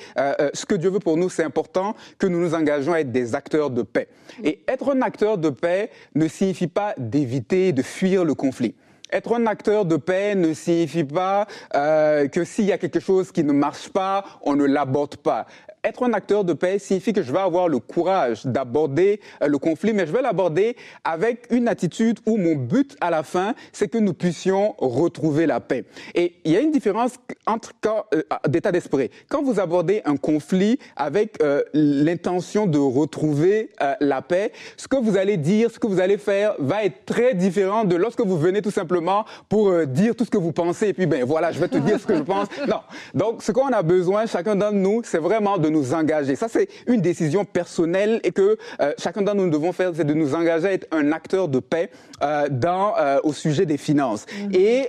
ce 0.55 0.65
que 0.67 0.75
Dieu 0.75 0.91
veut 0.91 0.99
pour 0.99 1.17
nous, 1.17 1.29
c'est 1.29 1.45
important 1.45 1.95
que 2.19 2.27
nous 2.27 2.41
nous 2.41 2.55
engageons 2.55 2.93
à 2.93 3.01
être 3.01 3.13
des 3.13 3.35
acteurs 3.35 3.71
de 3.71 3.83
paix. 3.83 4.09
Et 4.43 4.63
être 4.69 4.95
un 4.95 5.03
acteur 5.03 5.39
de 5.39 5.51
paix 5.51 5.91
ne 6.15 6.29
signifie 6.29 6.67
pas 6.67 6.95
d'éviter, 6.99 7.73
de 7.73 7.83
fuir 7.83 8.25
le 8.25 8.35
conflit. 8.35 8.75
Être 9.11 9.35
un 9.35 9.47
acteur 9.47 9.85
de 9.85 9.97
paix 9.97 10.35
ne 10.35 10.53
signifie 10.53 11.05
pas 11.05 11.47
que 11.73 12.45
s'il 12.45 12.67
y 12.67 12.73
a 12.73 12.79
quelque 12.79 13.01
chose 13.01 13.33
qui 13.33 13.45
ne 13.45 13.53
marche 13.53 13.89
pas, 13.89 14.25
on 14.43 14.55
ne 14.55 14.65
l'aborde 14.65 15.17
pas 15.17 15.47
être 15.85 16.03
un 16.03 16.13
acteur 16.13 16.45
de 16.45 16.53
paix 16.53 16.79
signifie 16.79 17.13
que 17.13 17.23
je 17.23 17.33
vais 17.33 17.39
avoir 17.39 17.69
le 17.69 17.79
courage 17.79 18.47
d'aborder 18.47 19.21
euh, 19.43 19.49
le 19.49 19.59
conflit, 19.59 19.93
mais 19.93 20.07
je 20.07 20.13
vais 20.13 20.23
l'aborder 20.23 20.77
avec 21.05 21.47
une 21.51 21.69
attitude 21.69 22.19
où 22.27 22.37
mon 22.37 22.57
but 22.57 22.97
à 23.01 23.11
la 23.11 23.23
fin, 23.23 23.55
c'est 23.73 23.89
que 23.89 23.99
nous 23.99 24.15
puissions 24.15 24.75
retrouver 24.79 25.47
la 25.47 25.61
paix. 25.61 25.85
Et 26.15 26.37
il 26.45 26.53
y 26.53 26.57
a 26.57 26.61
une 26.61 26.71
différence 26.71 27.13
entre 27.47 27.73
euh, 28.15 28.23
d'état 28.49 28.73
d'esprit. 28.73 29.11
Quand 29.29 29.43
vous 29.43 29.61
abordez 29.61 30.03
un 30.05 30.17
conflit 30.17 30.79
avec 30.97 31.43
euh, 31.43 31.63
l'intention 31.73 32.67
de 32.67 32.79
retrouver 32.79 33.71
la 34.01 34.23
paix, 34.23 34.53
ce 34.77 34.89
que 34.89 34.97
vous 34.97 35.17
allez 35.17 35.37
dire, 35.37 35.71
ce 35.71 35.79
que 35.79 35.87
vous 35.87 36.01
allez 36.01 36.19
faire 36.19 36.55
va 36.59 36.85
être 36.85 37.05
très 37.07 37.35
différent 37.35 37.85
de 37.85 37.97
lorsque 37.97 38.21
vous 38.21 38.37
venez 38.37 38.63
tout 38.63 38.71
simplement 38.71 39.25
pour 39.49 39.87
dire 39.87 40.15
tout 40.15 40.25
ce 40.25 40.31
que 40.31 40.39
vous 40.39 40.53
pensez 40.53 40.89
et 40.89 40.93
puis 40.93 41.07
ben 41.07 41.25
voilà, 41.25 41.53
je 41.53 41.59
vais 41.59 41.69
te 41.69 41.79
dire 41.79 42.01
ce 42.01 42.07
que 42.07 42.17
je 42.17 42.23
pense. 42.23 42.49
Non. 42.69 42.81
Donc 43.15 43.43
ce 43.43 43.53
qu'on 43.53 43.69
a 43.69 43.83
besoin 43.83 44.27
chacun 44.27 44.57
d'entre 44.57 44.75
nous, 44.75 45.01
c'est 45.05 45.19
vraiment 45.19 45.59
de 45.59 45.68
nous 45.69 45.95
engager. 45.95 46.37
Ça, 46.37 46.49
c'est 46.49 46.69
une 46.87 47.01
décision 47.01 47.45
personnelle 47.45 48.21
et 48.25 48.33
que 48.33 48.57
euh, 48.81 48.93
chacun 48.99 49.23
d'entre 49.23 49.37
nous 49.37 49.51
devons 49.51 49.73
faire, 49.73 49.93
c'est 49.95 50.05
de 50.05 50.15
nous 50.15 50.35
engager 50.35 50.67
à 50.67 50.73
être 50.73 50.87
un 50.93 51.13
acteur 51.13 51.49
de 51.49 51.61
paix 51.61 51.91
euh, 52.23 52.49
dans, 52.51 52.95
euh, 52.99 53.19
au 53.23 53.33
sujet 53.33 53.67
des 53.67 53.77
finances. 53.77 54.27
Mhm. 54.45 54.55
Et 54.55 54.89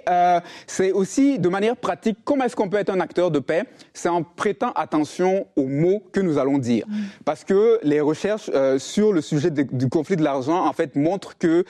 c'est 0.68 0.92
aussi 0.92 1.40
de 1.40 1.50
manière 1.50 1.76
pratique, 1.76 2.18
comment 2.24 2.46
est-ce 2.46 2.56
qu'on 2.56 2.70
peut 2.70 2.78
être 2.78 2.90
un 2.90 3.00
acteur 3.00 3.32
de 3.32 3.40
paix? 3.40 3.64
C'est 3.94 4.10
en 4.10 4.24
prêtant 4.24 4.72
attention 4.74 5.48
aux 5.56 5.68
mots 5.68 6.04
que 6.12 6.20
nous 6.20 6.38
allons 6.38 6.58
dire. 6.58 6.86
Mhm. 6.88 6.96
Parce 7.26 7.44
que 7.44 7.80
les 7.84 8.02
recherches 8.02 8.50
sur 8.78 9.14
le 9.14 9.22
sujet 9.22 9.52
du 9.52 9.90
conflit 9.90 10.16
de 10.16 10.24
l'argent, 10.24 10.66
en 10.66 10.74
fait, 10.74 10.96
montrent 10.96 11.38
que 11.38 11.64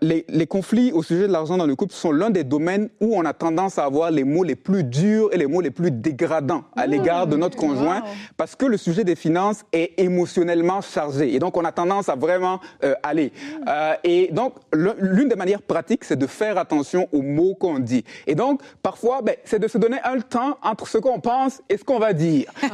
les, 0.00 0.24
les 0.28 0.46
conflits 0.46 0.92
au 0.92 1.02
sujet 1.02 1.26
de 1.26 1.32
l'argent 1.32 1.56
dans 1.56 1.66
le 1.66 1.76
couple 1.76 1.94
sont 1.94 2.12
l'un 2.12 2.30
des 2.30 2.44
domaines 2.44 2.88
où 3.00 3.16
on 3.16 3.24
a 3.24 3.32
tendance 3.32 3.78
à 3.78 3.84
avoir 3.84 4.10
les 4.10 4.24
mots 4.24 4.44
les 4.44 4.56
plus 4.56 4.84
durs 4.84 5.28
et 5.32 5.36
les 5.36 5.46
mots 5.46 5.60
les 5.60 5.70
plus 5.70 5.90
dégradants 5.90 6.64
à 6.76 6.86
l'égard 6.86 7.26
de 7.26 7.36
notre 7.36 7.56
conjoint 7.56 8.02
parce 8.40 8.56
que 8.56 8.64
le 8.64 8.78
sujet 8.78 9.04
des 9.04 9.16
finances 9.16 9.66
est 9.70 9.92
émotionnellement 9.98 10.80
chargé. 10.80 11.34
Et 11.34 11.38
donc, 11.38 11.58
on 11.58 11.64
a 11.66 11.72
tendance 11.72 12.08
à 12.08 12.14
vraiment 12.14 12.58
euh, 12.82 12.94
aller. 13.02 13.32
Euh, 13.68 13.92
et 14.02 14.30
donc, 14.32 14.54
l'une 14.72 15.28
des 15.28 15.36
manières 15.36 15.60
pratiques, 15.60 16.04
c'est 16.04 16.18
de 16.18 16.26
faire 16.26 16.56
attention 16.56 17.06
aux 17.12 17.20
mots 17.20 17.54
qu'on 17.54 17.78
dit. 17.78 18.02
Et 18.26 18.34
donc, 18.34 18.62
parfois, 18.82 19.20
ben, 19.20 19.36
c'est 19.44 19.58
de 19.58 19.68
se 19.68 19.76
donner 19.76 19.98
un 20.04 20.20
temps 20.20 20.56
entre 20.62 20.88
ce 20.88 20.96
qu'on 20.96 21.20
pense 21.20 21.60
et 21.68 21.76
ce 21.76 21.84
qu'on 21.84 21.98
va 21.98 22.14
dire. 22.14 22.50
Ah. 22.62 22.68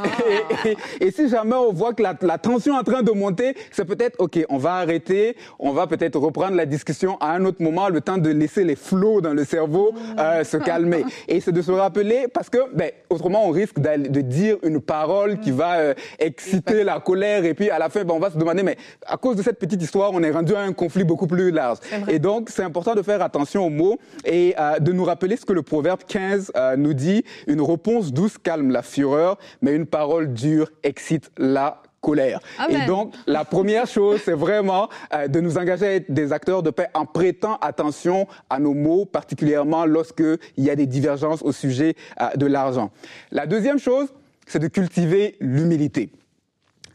Et, 1.01 1.11
si 1.11 1.29
jamais 1.29 1.57
on 1.57 1.73
voit 1.73 1.95
que 1.95 2.03
la, 2.03 2.15
la 2.21 2.39
tension 2.39 2.77
est 2.77 2.79
en 2.79 2.85
train 2.85 3.03
de 3.03 3.11
monter, 3.11 3.57
c'est 3.73 3.85
peut-être, 3.85 4.21
OK, 4.21 4.39
on 4.49 4.59
va 4.59 4.75
arrêter, 4.75 5.37
on 5.59 5.73
va 5.73 5.89
peut-être 5.89 6.17
reprendre 6.17 6.55
la 6.55 6.67
discussion 6.67 7.17
à 7.19 7.33
un 7.33 7.45
autre 7.45 7.61
moment, 7.61 7.89
le 7.89 8.01
temps 8.01 8.19
de 8.19 8.31
laisser 8.31 8.63
les 8.63 8.77
flots 8.77 9.21
dans 9.21 9.35
le 9.35 9.45
cerveau 9.45 9.93
euh, 10.17 10.45
se 10.45 10.59
calmer. 10.59 11.05
Et 11.27 11.41
c'est 11.41 11.51
de 11.51 11.63
se 11.63 11.73
rappeler, 11.73 12.29
parce 12.33 12.51
que, 12.51 12.59
ben, 12.73 12.93
autrement, 13.11 13.49
on 13.49 13.51
risque 13.51 13.81
de 13.81 14.21
dire 14.21 14.59
une 14.63 14.81
parole 14.81 15.41
qui 15.41 15.56
va 15.57 15.79
euh, 15.79 15.95
exciter 16.19 16.85
la 16.85 17.01
colère 17.01 17.45
et 17.45 17.55
puis 17.55 17.71
à 17.71 17.79
la 17.79 17.89
fin, 17.89 18.05
ben, 18.05 18.15
on 18.15 18.21
va 18.21 18.31
se 18.31 18.39
demander, 18.39 18.63
mais 18.63 18.77
à 19.07 19.17
cause 19.17 19.37
de 19.37 19.43
cette 19.43 19.59
petite 19.59 19.83
histoire, 19.83 20.11
on 20.13 20.23
est 20.23 20.31
rendu 20.31 20.55
à 20.55 20.61
un 20.61 20.73
conflit 20.73 21.05
beaucoup 21.05 21.27
plus 21.27 21.51
large. 21.51 21.79
Et 22.09 22.19
donc, 22.19 22.51
c'est 22.51 22.63
important 22.63 22.95
de 22.95 23.03
faire 23.03 23.23
attention 23.23 23.67
aux 23.67 23.71
mots 23.71 23.99
et 24.25 24.55
euh, 24.59 24.79
de 24.79 24.93
nous 24.93 25.05
rappeler 25.05 25.37
ce 25.37 25.45
que 25.45 25.53
le 25.53 25.63
proverbe 25.63 26.01
15 26.07 26.53
euh, 26.55 26.77
nous 26.77 26.95
dit. 26.95 27.25
Une 27.47 27.63
réponse 27.63 28.13
douce 28.13 28.39
calme 28.39 28.71
la 28.71 28.83
fureur, 28.83 29.39
mais 29.63 29.75
une 29.75 29.87
parole 29.87 30.33
dure 30.33 30.71
excite 30.83 31.31
la 31.39 31.83
colère. 32.01 32.39
Et 32.69 32.87
donc, 32.87 33.15
la 33.27 33.45
première 33.45 33.87
chose, 33.87 34.21
c'est 34.25 34.33
vraiment 34.33 34.89
de 35.29 35.41
nous 35.41 35.59
engager 35.59 35.87
à 35.87 35.95
être 35.95 36.13
des 36.13 36.33
acteurs 36.33 36.63
de 36.63 36.71
paix 36.71 36.87
en 36.95 37.05
prêtant 37.05 37.57
attention 37.61 38.29
à 38.49 38.61
nos 38.61 38.75
mots, 38.75 39.07
particulièrement 39.07 39.87
lorsqu'il 39.87 40.39
y 40.57 40.71
a 40.71 40.77
des 40.77 40.87
divergences 40.87 41.43
au 41.43 41.51
sujet 41.51 41.97
de 42.37 42.47
l'argent. 42.47 42.93
La 43.33 43.47
deuxième 43.47 43.81
chose, 43.81 44.09
c'est 44.47 44.59
de 44.59 44.69
cultiver 44.69 45.37
l'humilité. 45.41 46.11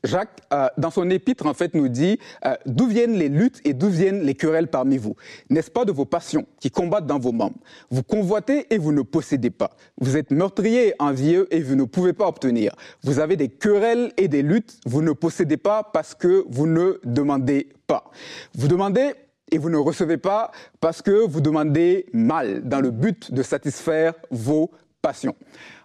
Jacques, 0.04 0.42
euh, 0.52 0.68
dans 0.78 0.90
son 0.90 1.10
épître, 1.10 1.46
en 1.46 1.54
fait, 1.54 1.76
nous 1.76 1.88
dit 1.88 2.18
euh, 2.46 2.56
d'où 2.66 2.88
viennent 2.88 3.14
les 3.14 3.30
luttes 3.30 3.62
et 3.66 3.74
d'où 3.74 3.90
viennent 3.90 4.22
les 4.22 4.34
querelles 4.34 4.68
parmi 4.68 4.98
vous? 4.98 5.16
N'est-ce 5.50 5.70
pas 5.70 5.86
de 5.86 5.92
vos 5.92 6.06
passions 6.06 6.48
qui 6.60 6.72
combattent 6.72 7.06
dans 7.06 7.20
vos 7.20 7.32
membres? 7.32 7.58
Vous 7.92 8.02
convoitez 8.02 8.74
et 8.74 8.80
vous 8.80 8.92
ne 8.92 9.04
possédez 9.04 9.52
pas. 9.52 9.72
Vous 10.00 10.18
êtes 10.18 10.32
meurtrier 10.32 10.96
envieux 10.98 11.48
et 11.52 11.62
vous 11.62 11.76
ne 11.76 11.84
pouvez 11.84 12.14
pas 12.14 12.28
obtenir. 12.28 12.74
Vous 13.04 13.20
avez 13.20 13.36
des 13.36 13.50
querelles 13.50 14.12
et 14.18 14.28
des 14.28 14.42
luttes, 14.42 14.80
vous 14.88 15.04
ne 15.04 15.12
possédez 15.12 15.58
pas 15.58 15.84
parce 15.84 16.16
que 16.16 16.46
vous 16.50 16.66
ne 16.66 17.00
demandez 17.04 17.70
pas. 17.86 18.10
Vous 18.56 18.68
demandez 18.68 19.14
et 19.52 19.60
vous 19.60 19.70
ne 19.70 19.78
recevez 19.78 20.18
pas 20.18 20.52
parce 20.80 21.04
que 21.04 21.12
vous 21.12 21.42
demandez 21.42 22.08
mal 22.12 22.68
dans 22.68 22.82
le 22.82 22.90
but 22.90 23.32
de 23.32 23.44
satisfaire 23.44 24.14
vos 24.32 24.72
passions. 25.02 25.36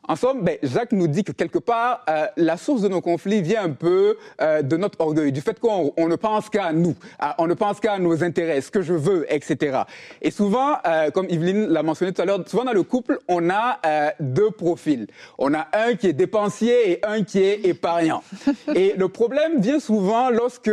En 0.08 0.14
somme, 0.14 0.42
ben, 0.42 0.56
Jacques 0.62 0.92
nous 0.92 1.08
dit 1.08 1.24
que 1.24 1.32
quelque 1.32 1.58
part, 1.58 2.04
euh, 2.08 2.26
la 2.36 2.56
source 2.56 2.82
de 2.82 2.88
nos 2.88 3.00
conflits 3.00 3.42
vient 3.42 3.64
un 3.64 3.70
peu 3.70 4.16
euh, 4.40 4.62
de 4.62 4.76
notre 4.76 5.00
orgueil, 5.00 5.32
du 5.32 5.40
fait 5.40 5.58
qu'on 5.58 5.92
on 5.96 6.06
ne 6.06 6.14
pense 6.14 6.48
qu'à 6.48 6.72
nous, 6.72 6.94
on 7.38 7.46
ne 7.48 7.54
pense 7.54 7.80
qu'à 7.80 7.98
nos 7.98 8.22
intérêts, 8.22 8.60
ce 8.60 8.70
que 8.70 8.82
je 8.82 8.94
veux, 8.94 9.26
etc. 9.32 9.80
Et 10.22 10.30
souvent, 10.30 10.76
euh, 10.86 11.10
comme 11.10 11.26
Yveline 11.28 11.66
l'a 11.66 11.82
mentionné 11.82 12.12
tout 12.12 12.22
à 12.22 12.24
l'heure, 12.24 12.40
souvent 12.46 12.64
dans 12.64 12.72
le 12.72 12.84
couple, 12.84 13.18
on 13.26 13.50
a 13.50 13.80
deux 14.20 14.50
profils. 14.50 15.06
On 15.38 15.52
a 15.54 15.66
un 15.72 15.94
qui 15.94 16.08
est 16.08 16.12
dépensier 16.12 16.92
et 16.92 17.04
un 17.04 17.24
qui 17.24 17.40
est 17.40 17.66
épargnant. 17.66 18.22
et 18.74 18.94
le 18.96 19.08
problème 19.08 19.60
vient 19.60 19.80
souvent 19.80 20.30
lorsque 20.30 20.70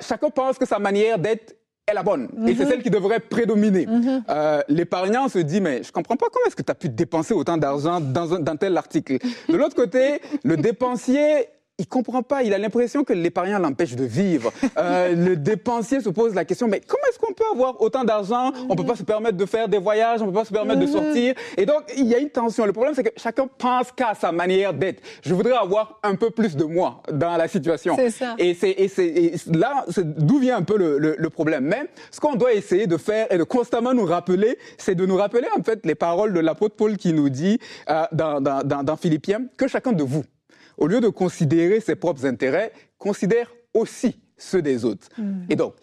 chacun 0.00 0.30
pense 0.30 0.58
que 0.58 0.66
sa 0.66 0.78
manière 0.78 1.18
d'être 1.18 1.54
est 1.86 1.94
la 1.94 2.02
bonne. 2.02 2.28
Et 2.46 2.54
c'est 2.54 2.64
mhm. 2.64 2.70
celle 2.70 2.82
qui 2.82 2.90
devrait 2.90 3.20
prédominer. 3.20 3.86
Mhm. 3.86 4.24
euh, 4.28 4.62
L'épargnant 4.68 5.28
se 5.28 5.38
dit, 5.38 5.60
mais 5.60 5.82
je 5.82 5.92
comprends 5.92 6.16
pas 6.16 6.26
comment 6.32 6.46
est-ce 6.46 6.56
que 6.56 6.62
tu 6.62 6.70
as 6.70 6.74
pu 6.74 6.88
dépenser 6.88 7.34
autant 7.34 7.56
d'argent 7.56 8.00
dans, 8.00 8.38
dans 8.38 8.56
tel 8.56 8.76
article? 8.76 9.18
De 9.48 9.56
l'autre 9.56 9.76
côté, 9.76 10.20
le 10.44 10.56
dépensier 10.56 11.48
il 11.78 11.88
comprend 11.88 12.22
pas. 12.22 12.42
Il 12.42 12.54
a 12.54 12.58
l'impression 12.58 13.02
que 13.04 13.12
l'épargnant 13.12 13.58
l'empêche 13.58 13.96
de 13.96 14.04
vivre. 14.04 14.52
Euh, 14.78 15.14
le 15.28 15.36
dépensier 15.36 16.00
se 16.00 16.08
pose 16.08 16.34
la 16.34 16.44
question 16.44 16.68
mais 16.68 16.80
comment 16.80 17.02
est-ce 17.10 17.18
qu'on 17.18 17.32
peut 17.32 17.44
avoir 17.52 17.80
autant 17.80 18.04
d'argent? 18.04 18.52
On 18.68 18.76
peut 18.76 18.86
pas 18.86 18.96
se 18.96 19.02
permettre 19.02 19.36
de 19.36 19.46
faire 19.46 19.68
des 19.68 19.78
voyages, 19.78 20.22
on 20.22 20.26
peut 20.26 20.32
pas 20.32 20.44
se 20.44 20.52
permettre 20.52 20.80
de 20.80 20.86
mhm. 20.86 20.92
sortir. 20.92 21.34
Et 21.56 21.66
donc 21.66 21.82
il 21.96 22.06
y 22.06 22.14
a 22.14 22.18
une 22.18 22.30
tension. 22.30 22.64
Le 22.64 22.72
problème 22.72 22.94
c'est 22.94 23.02
que 23.02 23.20
chacun 23.20 23.48
pense 23.58 23.90
qu'à 23.92 24.14
sa 24.14 24.30
manière 24.30 24.72
d'être. 24.72 25.02
Je 25.22 25.34
voudrais 25.34 25.56
avoir 25.56 25.98
un 26.02 26.14
peu 26.14 26.30
plus 26.30 26.56
de 26.56 26.64
moi 26.64 27.02
dans 27.10 27.36
la 27.36 27.48
situation. 27.48 27.96
C'est 27.96 28.10
ça. 28.10 28.36
Et 28.38 28.54
c'est 28.54 28.70
et 28.70 28.88
c'est 28.88 29.36
là 29.52 29.84
d'où 29.98 30.38
vient 30.38 30.56
un 30.56 30.62
peu 30.62 30.78
le, 30.78 30.98
le, 30.98 31.16
le 31.18 31.30
problème. 31.30 31.64
Mais 31.64 31.88
ce 32.10 32.20
qu'on 32.20 32.36
doit 32.36 32.52
essayer 32.52 32.86
de 32.86 32.96
faire 32.96 33.26
et 33.32 33.38
de 33.38 33.44
constamment 33.44 33.94
nous 33.94 34.04
rappeler, 34.04 34.58
c'est 34.78 34.94
de 34.94 35.06
nous 35.06 35.16
rappeler 35.16 35.48
en 35.58 35.62
fait 35.62 35.84
les 35.84 35.94
paroles 35.94 36.32
de 36.32 36.40
l'apôtre 36.40 36.76
Paul 36.76 36.96
qui 36.96 37.12
nous 37.12 37.28
dit 37.28 37.58
euh, 37.90 38.04
dans, 38.12 38.40
dans, 38.40 38.62
dans, 38.62 38.84
dans 38.84 38.96
Philippiens 38.96 39.42
que 39.56 39.66
chacun 39.66 39.92
de 39.92 40.04
vous 40.04 40.24
au 40.78 40.86
lieu 40.86 41.00
de 41.00 41.08
considérer 41.08 41.80
ses 41.80 41.94
propres 41.94 42.26
intérêts, 42.26 42.72
considère 42.98 43.52
aussi 43.72 44.16
ceux 44.36 44.62
des 44.62 44.84
autres. 44.84 45.08
Mm. 45.16 45.46
Et 45.50 45.56
donc, 45.56 45.74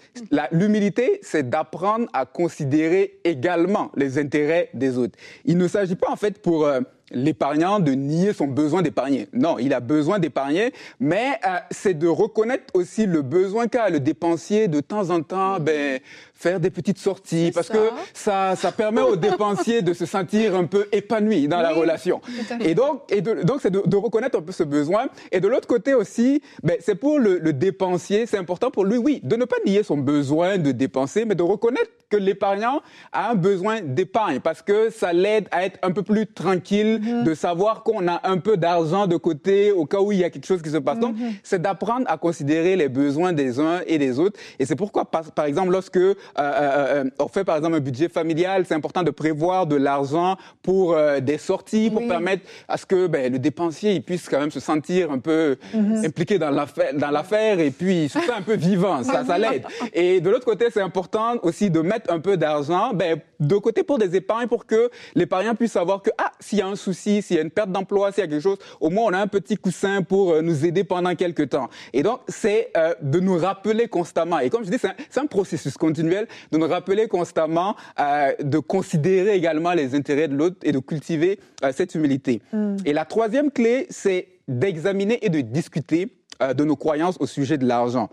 l'humilité, 0.51 1.19
c'est 1.23 1.49
d'apprendre 1.49 2.07
à 2.13 2.25
considérer 2.25 3.19
également 3.23 3.91
les 3.95 4.17
intérêts 4.17 4.69
des 4.73 4.97
autres. 4.97 5.17
Il 5.45 5.57
ne 5.57 5.67
s'agit 5.67 5.95
pas 5.95 6.09
en 6.11 6.15
fait 6.15 6.41
pour 6.41 6.65
euh, 6.65 6.81
l'épargnant 7.11 7.79
de 7.79 7.91
nier 7.93 8.33
son 8.33 8.47
besoin 8.47 8.81
d'épargner. 8.81 9.27
Non, 9.33 9.57
il 9.57 9.73
a 9.73 9.79
besoin 9.79 10.19
d'épargner, 10.19 10.73
mais 10.99 11.31
euh, 11.45 11.57
c'est 11.71 11.97
de 11.97 12.07
reconnaître 12.07 12.65
aussi 12.73 13.05
le 13.05 13.21
besoin 13.21 13.67
qu'a 13.67 13.89
le 13.89 13.99
dépensier 13.99 14.67
de 14.67 14.79
temps 14.79 15.09
en 15.09 15.21
temps, 15.21 15.59
mm. 15.59 15.63
ben 15.63 15.99
faire 16.41 16.59
des 16.59 16.69
petites 16.69 16.97
sorties 16.97 17.51
parce 17.53 17.69
que 17.69 17.89
ça 18.13 18.55
ça 18.55 18.71
permet 18.71 19.01
au 19.01 19.15
dépensier 19.27 19.81
de 19.81 19.93
se 19.93 20.05
sentir 20.05 20.55
un 20.55 20.65
peu 20.65 20.87
épanoui 20.91 21.47
dans 21.47 21.61
la 21.61 21.71
relation. 21.71 22.21
Et 22.59 22.75
donc 22.75 23.03
et 23.11 23.21
donc 23.21 23.59
c'est 23.61 23.71
de, 23.71 23.83
de, 23.85 23.97
reconnaître 23.97 24.37
un 24.37 24.41
peu 24.41 24.51
ce 24.51 24.63
besoin 24.63 25.07
et 25.31 25.39
de 25.39 25.47
l'autre 25.47 25.67
côté 25.67 25.93
aussi, 25.93 26.41
ben 26.63 26.77
c'est 26.79 26.95
pour 26.95 27.19
le, 27.19 27.37
le 27.37 27.53
dépensier, 27.53 28.25
c'est 28.25 28.37
important 28.37 28.71
pour 28.71 28.85
lui 28.85 28.97
oui, 28.97 29.21
de 29.23 29.35
ne 29.35 29.45
pas 29.45 29.57
nier 29.65 29.83
son 29.83 29.97
besoin 29.97 30.57
de 30.57 30.71
dépenser 30.71 31.25
mais 31.25 31.35
de 31.35 31.43
reconnaître 31.43 31.91
que 32.09 32.17
l'épargnant 32.17 32.81
a 33.13 33.31
un 33.31 33.35
besoin 33.35 33.81
d'épargne 33.81 34.39
parce 34.39 34.61
que 34.61 34.89
ça 34.89 35.13
l'aide 35.13 35.47
à 35.51 35.65
être 35.65 35.79
un 35.81 35.91
peu 35.91 36.03
plus 36.03 36.27
tranquille 36.27 36.99
Mhm. 36.99 37.23
de 37.23 37.33
savoir 37.33 37.83
qu'on 37.83 38.07
a 38.07 38.21
un 38.27 38.37
peu 38.37 38.57
d'argent 38.57 39.07
de 39.07 39.17
côté 39.17 39.71
au 39.71 39.85
cas 39.85 39.99
où 39.99 40.11
il 40.11 40.19
y 40.19 40.23
a 40.23 40.29
quelque 40.29 40.45
chose 40.45 40.61
qui 40.61 40.69
se 40.69 40.77
passe. 40.77 40.99
Donc, 40.99 41.17
mhm. 41.17 41.33
c'est 41.43 41.61
d'apprendre 41.61 42.05
à 42.07 42.17
considérer 42.17 42.75
les 42.75 42.89
besoins 42.89 43.33
des 43.33 43.59
uns 43.59 43.81
et 43.87 43.97
des 43.97 44.19
autres. 44.19 44.39
Et 44.59 44.65
c'est 44.65 44.75
pourquoi, 44.75 45.05
par, 45.05 45.45
exemple, 45.45 45.71
lorsque 45.71 45.99
euh, 46.37 46.41
euh, 46.41 47.03
euh, 47.05 47.09
on 47.19 47.27
fait 47.27 47.43
par 47.43 47.57
exemple 47.57 47.75
un 47.75 47.79
budget 47.79 48.09
familial, 48.09 48.65
c'est 48.67 48.73
important 48.73 49.03
de 49.03 49.11
prévoir 49.11 49.67
de 49.67 49.75
l'argent 49.75 50.37
pour 50.61 50.97
des 51.21 51.37
sorties, 51.37 51.89
pour 51.89 52.07
permettre 52.07 52.43
à 52.67 52.77
ce 52.77 52.85
que 52.85 53.07
ben, 53.07 53.31
le 53.31 53.39
dépensier 53.39 53.93
il 53.93 54.03
puisse 54.03 54.27
quand 54.29 54.39
même 54.39 54.51
se 54.51 54.59
sentir 54.59 55.11
un 55.11 55.19
peu 55.19 55.57
mhm. 55.73 56.05
impliqué 56.05 56.39
dans 56.39 56.51
l'affaire, 56.51 57.59
et 57.59 57.71
puis 57.71 58.09
se 58.09 58.19
fait 58.19 58.31
un 58.31 58.41
peu 58.41 58.55
vivant. 58.55 59.03
Ça, 59.03 59.25
ça 59.25 59.37
l'aide. 59.37 59.63
Et 59.93 60.21
de 60.21 60.29
l'autre 60.29 60.45
côté, 60.45 60.67
c'est 60.71 60.81
important 60.81 61.35
aussi 61.43 61.69
de 61.69 61.81
mettre 61.81 62.11
un 62.11 62.19
peu 62.19 62.37
d'argent, 62.37 62.93
ben, 62.93 63.19
de 63.39 63.55
côté 63.55 63.83
pour 63.83 63.97
des 63.97 64.15
épargnes, 64.15 64.47
pour 64.47 64.65
que 64.65 64.89
l'épargnant 65.15 65.55
puisse 65.55 65.71
savoir 65.71 66.01
que 66.01 66.11
ah, 66.17 66.31
s'il 66.39 66.59
y 66.59 66.61
a 66.61 66.67
un 66.67 66.75
souci 66.75 67.21
s'il 67.21 67.37
y 67.37 67.39
a 67.39 67.43
une 67.43 67.51
perte 67.51 67.71
d'emploi, 67.71 68.11
s'il 68.11 68.23
y 68.23 68.27
a 68.27 68.29
quelque 68.29 68.41
chose, 68.41 68.57
au 68.79 68.89
moins 68.89 69.05
on 69.05 69.13
a 69.13 69.19
un 69.19 69.27
petit 69.27 69.57
coussin 69.57 70.01
pour 70.03 70.41
nous 70.41 70.65
aider 70.65 70.83
pendant 70.83 71.15
quelques 71.15 71.49
temps. 71.49 71.69
Et 71.93 72.03
donc, 72.03 72.21
c'est 72.27 72.71
euh, 72.77 72.93
de 73.01 73.19
nous 73.19 73.37
rappeler 73.37 73.87
constamment. 73.87 74.39
Et 74.39 74.49
comme 74.49 74.63
je 74.63 74.69
dis, 74.69 74.77
c'est 74.77 75.19
un, 75.19 75.25
processus 75.25 75.77
continuel 75.77 76.20
de 76.51 76.57
nous 76.57 76.67
rappeler 76.67 77.07
constamment 77.07 77.75
euh, 77.99 78.33
de 78.41 78.59
considérer 78.59 79.35
également 79.35 79.73
les 79.73 79.95
intérêts 79.95 80.27
de 80.27 80.35
l'autre 80.35 80.57
et 80.63 80.71
de 80.71 80.79
cultiver 80.79 81.39
cette 81.71 81.95
humilité. 81.95 82.41
Mm. 82.53 82.77
Et 82.85 82.93
la 82.93 83.05
troisième 83.05 83.51
clé, 83.51 83.87
c'est 83.89 84.27
d'examiner 84.47 85.23
et 85.25 85.29
de 85.29 85.41
discuter 85.41 86.17
de 86.41 86.63
nos 86.63 86.75
croyances 86.75 87.17
au 87.19 87.27
sujet 87.27 87.57
de 87.57 87.67
l'argent. 87.67 88.09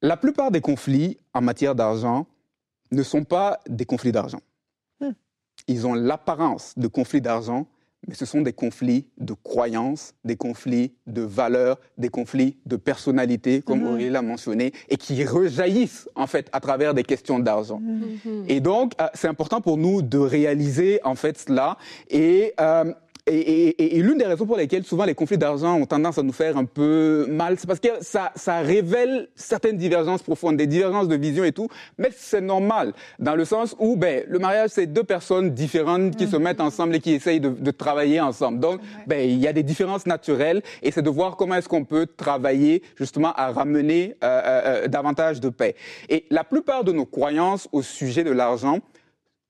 La 0.00 0.16
plupart 0.16 0.52
des 0.52 0.60
conflits 0.60 1.18
en 1.34 1.40
matière 1.40 1.74
d'argent 1.74 2.26
ne 2.92 3.02
sont 3.02 3.24
pas 3.24 3.58
des 3.68 3.84
conflits 3.84 4.12
d'argent 4.12 4.40
ils 5.68 5.86
ont 5.86 5.94
l'apparence 5.94 6.74
de 6.76 6.88
conflits 6.88 7.20
d'argent, 7.20 7.66
mais 8.06 8.14
ce 8.14 8.24
sont 8.24 8.40
des 8.40 8.52
conflits 8.52 9.06
de 9.18 9.32
croyances, 9.32 10.14
des 10.24 10.36
conflits 10.36 10.92
de 11.06 11.22
valeurs, 11.22 11.78
des 11.96 12.08
conflits 12.08 12.56
de 12.64 12.76
personnalité, 12.76 13.60
comme 13.62 13.82
mm 13.82 13.86
Aurélie 13.86 14.10
l'a 14.10 14.22
mentionné, 14.22 14.72
et 14.88 14.96
qui 14.96 15.24
rejaillissent 15.24 16.08
en 16.14 16.26
fait 16.26 16.48
à 16.52 16.60
travers 16.60 16.94
des 16.94 17.02
questions 17.02 17.38
d'argent. 17.38 17.80
Mhm. 17.80 18.44
Et 18.48 18.60
donc, 18.60 18.92
euh, 19.00 19.06
c'est 19.14 19.28
important 19.28 19.60
pour 19.60 19.76
nous 19.76 20.02
de 20.02 20.18
réaliser 20.18 21.00
en 21.04 21.14
fait 21.14 21.38
cela. 21.38 21.76
Et 22.08 22.54
euh, 22.60 22.92
et, 23.28 24.02
l'une 24.02 24.18
des 24.18 24.24
raisons 24.24 24.46
pour 24.46 24.56
lesquelles 24.56 24.84
souvent 24.84 25.04
les 25.04 25.14
conflits 25.14 25.38
d'argent 25.38 25.76
ont 25.76 25.86
tendance 25.86 26.18
à 26.18 26.22
nous 26.22 26.32
faire 26.32 26.56
un 26.56 26.64
peu 26.64 27.26
mal, 27.28 27.56
c'est 27.58 27.66
parce 27.66 27.80
que 27.80 27.88
ça, 28.00 28.32
ça 28.34 28.58
révèle 28.60 29.28
certaines 29.34 29.76
divergences 29.76 30.22
profondes, 30.22 30.56
des 30.56 30.66
divergences 30.66 31.08
de 31.08 31.16
vision 31.16 31.44
et 31.44 31.52
tout. 31.52 31.68
Mais 31.98 32.10
c'est 32.16 32.40
normal, 32.40 32.92
dans 33.18 33.34
le 33.34 33.44
sens 33.44 33.74
où 33.78 33.96
ben, 33.96 34.24
le 34.28 34.38
mariage, 34.38 34.70
c'est 34.70 34.86
deux 34.86 35.04
personnes 35.04 35.50
différentes 35.50 36.16
qui 36.16 36.26
se 36.26 36.36
mm. 36.36 36.42
mettent 36.42 36.60
ensemble 36.60 36.94
et 36.96 37.00
qui 37.00 37.12
essayent 37.12 37.40
de, 37.40 37.50
de 37.50 37.70
travailler 37.70 38.20
ensemble. 38.20 38.60
Donc, 38.60 38.80
ben, 39.06 39.28
il 39.28 39.38
y 39.38 39.46
a 39.46 39.52
des 39.52 39.62
différences 39.62 40.06
naturelles 40.06 40.62
et 40.82 40.90
c'est 40.90 41.02
de 41.02 41.10
voir 41.10 41.36
comment 41.36 41.54
est-ce 41.54 41.68
qu'on 41.68 41.84
peut 41.84 42.06
travailler 42.06 42.82
justement 42.96 43.32
à 43.34 43.50
ramener 43.52 44.16
euh, 44.24 44.40
euh, 44.44 44.62
euh 44.84 44.88
davantage 44.88 45.40
de 45.40 45.48
paix. 45.48 45.74
Et 46.08 46.24
la 46.30 46.44
plupart 46.44 46.84
de 46.84 46.92
nos 46.92 47.06
croyances 47.06 47.68
au 47.72 47.82
sujet 47.82 48.24
de 48.24 48.30
l'argent, 48.30 48.80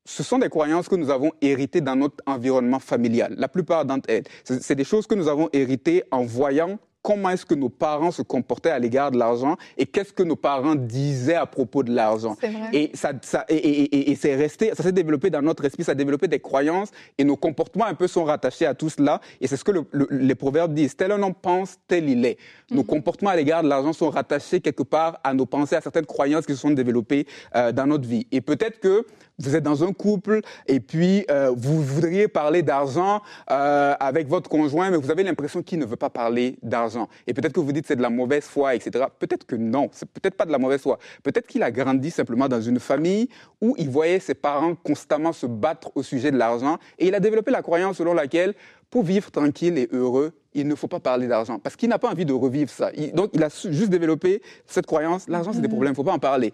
ce 0.09 0.23
sont 0.23 0.39
des 0.39 0.49
croyances 0.49 0.89
que 0.89 0.95
nous 0.95 1.11
avons 1.11 1.33
héritées 1.43 1.83
dans 1.83 1.95
notre 1.95 2.17
environnement 2.27 2.79
familial. 2.79 3.35
La 3.37 3.47
plupart 3.47 3.85
d'entre 3.85 4.09
elles, 4.09 4.25
c'est 4.43 4.75
des 4.75 4.85
choses 4.85 5.07
que 5.07 5.15
nous 5.15 5.29
avons 5.29 5.51
héritées 5.53 6.03
en 6.11 6.25
voyant 6.25 6.79
comment 7.03 7.31
est-ce 7.31 7.47
que 7.47 7.55
nos 7.55 7.69
parents 7.69 8.11
se 8.11 8.23
comportaient 8.23 8.71
à 8.71 8.79
l'égard 8.79 9.11
de 9.11 9.19
l'argent 9.19 9.57
et 9.77 9.87
qu'est-ce 9.87 10.13
que 10.13 10.23
nos 10.23 10.37
parents 10.37 10.75
disaient 10.75 11.35
à 11.35 11.47
propos 11.47 11.83
de 11.83 11.93
l'argent. 11.93 12.37
Et 12.73 12.91
ça, 12.95 13.13
ça 13.23 13.45
et, 13.49 13.57
et, 13.57 14.11
et 14.11 14.17
c'est 14.17 14.35
resté, 14.35 14.73
ça 14.75 14.83
s'est 14.83 14.93
développé 14.93 15.31
dans 15.31 15.43
notre 15.43 15.65
esprit, 15.65 15.85
ça 15.85 15.93
a 15.93 15.95
développé 15.95 16.29
des 16.29 16.41
croyances 16.41 16.91
et 17.17 17.25
nos 17.25 17.37
comportements 17.37 17.87
un 17.87 17.95
peu 17.95 18.09
sont 18.09 18.25
rattachés 18.25 18.67
à 18.67 18.75
tout 18.75 18.91
cela. 18.91 19.21
Et 19.41 19.47
c'est 19.47 19.57
ce 19.57 19.65
que 19.65 19.73
le, 19.73 19.87
les 20.11 20.35
proverbes 20.35 20.75
disent. 20.75 20.97
Tel 20.97 21.13
un 21.13 21.23
homme 21.23 21.35
pense, 21.35 21.77
tel 21.87 22.09
il 22.09 22.25
est. 22.25 22.39
Nos 22.71 22.83
mhm. 22.83 22.87
comportements 22.87 23.31
à 23.31 23.37
l'égard 23.37 23.63
de 23.63 23.69
l'argent 23.69 23.93
sont 23.93 24.11
rattachés 24.11 24.61
quelque 24.61 24.83
part 24.83 25.19
à 25.25 25.35
nos 25.35 25.47
pensées, 25.47 25.77
à 25.77 25.81
certaines 25.81 26.07
croyances 26.07 26.47
qui 26.47 26.53
se 26.53 26.61
sont 26.61 26.71
développées 26.71 27.27
euh, 27.55 27.73
dans 27.73 27.87
notre 27.87 28.07
vie. 28.07 28.27
Et 28.33 28.41
peut-être 28.41 28.81
que 28.81 29.07
vous 29.39 29.55
êtes 29.55 29.63
dans 29.63 29.85
un 29.85 29.93
couple 29.93 30.41
et 30.67 30.81
puis 30.81 31.25
euh, 31.31 31.53
vous 31.57 31.81
voudriez 31.81 32.27
parler 32.27 32.63
d'argent 32.63 33.23
euh, 33.51 33.95
avec 34.01 34.27
votre 34.27 34.51
conjoint, 34.51 34.91
mais 34.91 34.97
vous 34.97 35.11
avez 35.11 35.23
l'impression 35.23 35.63
qu'il 35.63 35.79
ne 35.79 35.87
veut 35.87 35.97
pas 35.97 36.11
parler 36.11 36.59
d'argent. 36.63 36.88
Et 37.27 37.35
peut-être 37.35 37.53
que 37.53 37.61
vous 37.61 37.73
dites 37.73 37.87
c'est 37.87 37.97
de 37.97 38.03
la 38.03 38.11
mauvaise 38.11 38.45
foi, 38.45 38.75
etc. 38.75 39.07
Peut-être 39.19 39.47
que 39.47 39.57
non, 39.57 39.89
c'est 39.93 40.09
peut-être 40.09 40.35
pas 40.35 40.45
de 40.45 40.53
la 40.53 40.59
mauvaise 40.59 40.81
foi. 40.81 40.99
Peut-être 41.23 41.47
qu'il 41.47 41.63
a 41.63 41.71
grandi 41.71 42.11
simplement 42.11 42.49
dans 42.49 42.61
une 42.61 42.81
famille 42.81 43.29
où 43.61 43.75
il 43.79 43.91
voyait 43.91 44.21
ses 44.21 44.35
parents 44.35 44.75
constamment 44.75 45.33
se 45.33 45.47
battre 45.47 45.91
au 45.95 46.03
sujet 46.03 46.31
de 46.31 46.37
l'argent 46.37 46.79
et 46.99 47.09
il 47.09 47.15
a 47.15 47.21
développé 47.21 47.51
la 47.51 47.63
croyance 47.63 47.99
selon 47.99 48.15
laquelle 48.15 48.55
pour 48.91 49.03
vivre 49.03 49.31
tranquille 49.31 49.77
et 49.77 49.89
heureux, 49.93 50.33
il 50.55 50.67
ne 50.67 50.75
faut 50.75 50.89
pas 50.89 51.01
parler 51.01 51.27
d'argent 51.27 51.59
parce 51.59 51.77
qu'il 51.77 51.89
n'a 51.89 51.99
pas 51.99 52.11
envie 52.11 52.25
de 52.25 52.33
revivre 52.33 52.71
ça. 52.71 52.91
donc 53.13 53.31
il 53.35 53.43
a 53.43 53.49
juste 53.49 53.91
développé 53.91 54.43
cette 54.67 54.87
croyance, 54.87 55.29
l'argent 55.29 55.53
c'est 55.53 55.61
des 55.61 55.69
mmh. 55.69 55.71
problèmes, 55.71 55.91
il 55.91 55.93
ne 55.93 55.97
faut 55.97 56.05
pas 56.05 56.13
en 56.13 56.19
parler. 56.19 56.53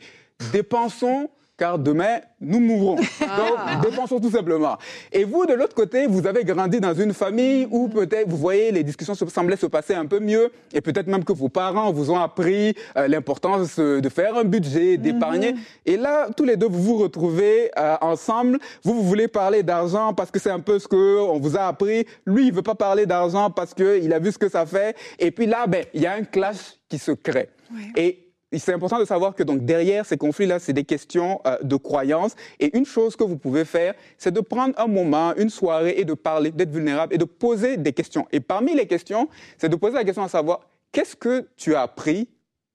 Dépensons 0.53 1.31
car 1.57 1.79
demain, 1.79 2.19
nous 2.41 2.61
mourrons. 2.61 2.97
Ah. 3.21 3.77
Donc, 3.77 3.91
dépensons 3.91 4.19
tout 4.21 4.31
simplement. 4.31 4.77
Et 5.13 5.25
vous, 5.25 5.47
de 5.47 5.55
l'autre 5.55 5.75
côté, 5.75 6.07
vous 6.07 6.27
avez 6.27 6.45
grandi 6.45 6.81
dans 6.81 6.95
une 6.95 7.13
famille 7.15 7.67
où 7.71 7.89
peut-être, 7.89 8.29
vous 8.29 8.37
voyez, 8.37 8.73
les 8.73 8.83
discussions 8.83 9.15
se- 9.15 9.27
semblaient 9.27 9.57
se 9.57 9.67
passer 9.67 9.95
un 9.95 10.07
peu 10.07 10.19
mieux, 10.19 10.51
et 10.73 10.81
peut-être 10.81 11.07
même 11.07 11.25
que 11.25 11.33
vos 11.33 11.49
parents 11.49 11.93
vous 11.93 12.11
ont 12.11 12.19
appris 12.19 12.75
euh, 12.97 13.07
l'importance 13.09 13.77
euh, 13.79 14.01
de 14.01 14.09
faire 14.09 14.37
un 14.37 14.45
budget, 14.45 14.97
d'épargner. 14.97 15.55
Et 15.87 15.97
là, 15.97 16.29
tous 16.37 16.45
les 16.45 16.57
deux, 16.57 16.67
vous 16.69 16.83
vous 16.83 16.97
retrouvez 16.99 17.71
euh, 17.79 17.97
ensemble. 18.01 18.59
Vous, 18.83 18.95
vous 18.95 19.03
voulez 19.05 19.29
parler 19.29 19.63
d'argent 19.63 20.13
parce 20.13 20.31
que 20.31 20.39
c'est 20.41 20.51
un 20.51 20.61
peu 20.61 20.79
ce 20.79 20.89
que 20.89 21.21
on 21.21 21.39
vous 21.39 21.57
a 21.57 21.63
appris. 21.69 22.05
Lui, 22.27 22.49
il 22.49 22.53
veut 22.53 22.63
pas 22.63 22.75
parler 22.75 23.07
d'argent 23.07 23.51
parce 23.51 23.75
que 23.75 24.01
il 24.03 24.13
a 24.13 24.19
vu 24.19 24.33
ce 24.33 24.39
que 24.39 24.49
ça 24.49 24.67
fait. 24.67 24.97
Et 25.19 25.31
puis 25.31 25.47
là, 25.47 25.67
ben, 25.67 25.85
il 25.95 26.03
y 26.03 26.07
a 26.07 26.15
un 26.15 26.25
clash 26.25 26.57
qui 26.89 26.99
se 26.99 27.13
crée. 27.13 27.49
Et 27.97 28.24
c'est 28.59 28.73
important 28.73 28.99
de 28.99 29.05
savoir 29.05 29.35
que 29.35 29.43
donc 29.43 29.65
derrière 29.65 30.07
ces 30.07 30.17
conflits-là, 30.17 30.59
c'est 30.59 30.73
des 30.73 30.85
questions 30.85 31.41
euh, 31.47 31.57
de 31.63 31.77
croyance. 31.77 32.35
Et 32.61 32.77
une 32.77 32.87
chose 32.87 33.17
que 33.17 33.25
vous 33.25 33.37
pouvez 33.37 33.65
faire, 33.65 33.95
c'est 34.19 34.33
de 34.33 34.41
prendre 34.41 34.75
un 34.79 34.87
moment, 34.87 35.35
une 35.37 35.51
soirée 35.51 35.95
et 35.97 36.05
de 36.05 36.15
parler, 36.15 36.51
d'être 36.51 36.71
vulnérable 36.71 37.15
et 37.15 37.19
de 37.19 37.25
poser 37.25 37.77
des 37.77 37.93
questions. 37.93 38.27
Et 38.33 38.41
parmi 38.41 38.75
les 38.75 38.87
questions, 38.87 39.29
c'est 39.59 39.69
de 39.69 39.77
poser 39.77 39.95
la 39.95 40.05
question 40.05 40.23
à 40.23 40.29
savoir 40.29 40.61
qu'est-ce 40.93 41.17
que 41.17 41.47
tu 41.57 41.75
as 41.75 41.83
appris 41.83 42.29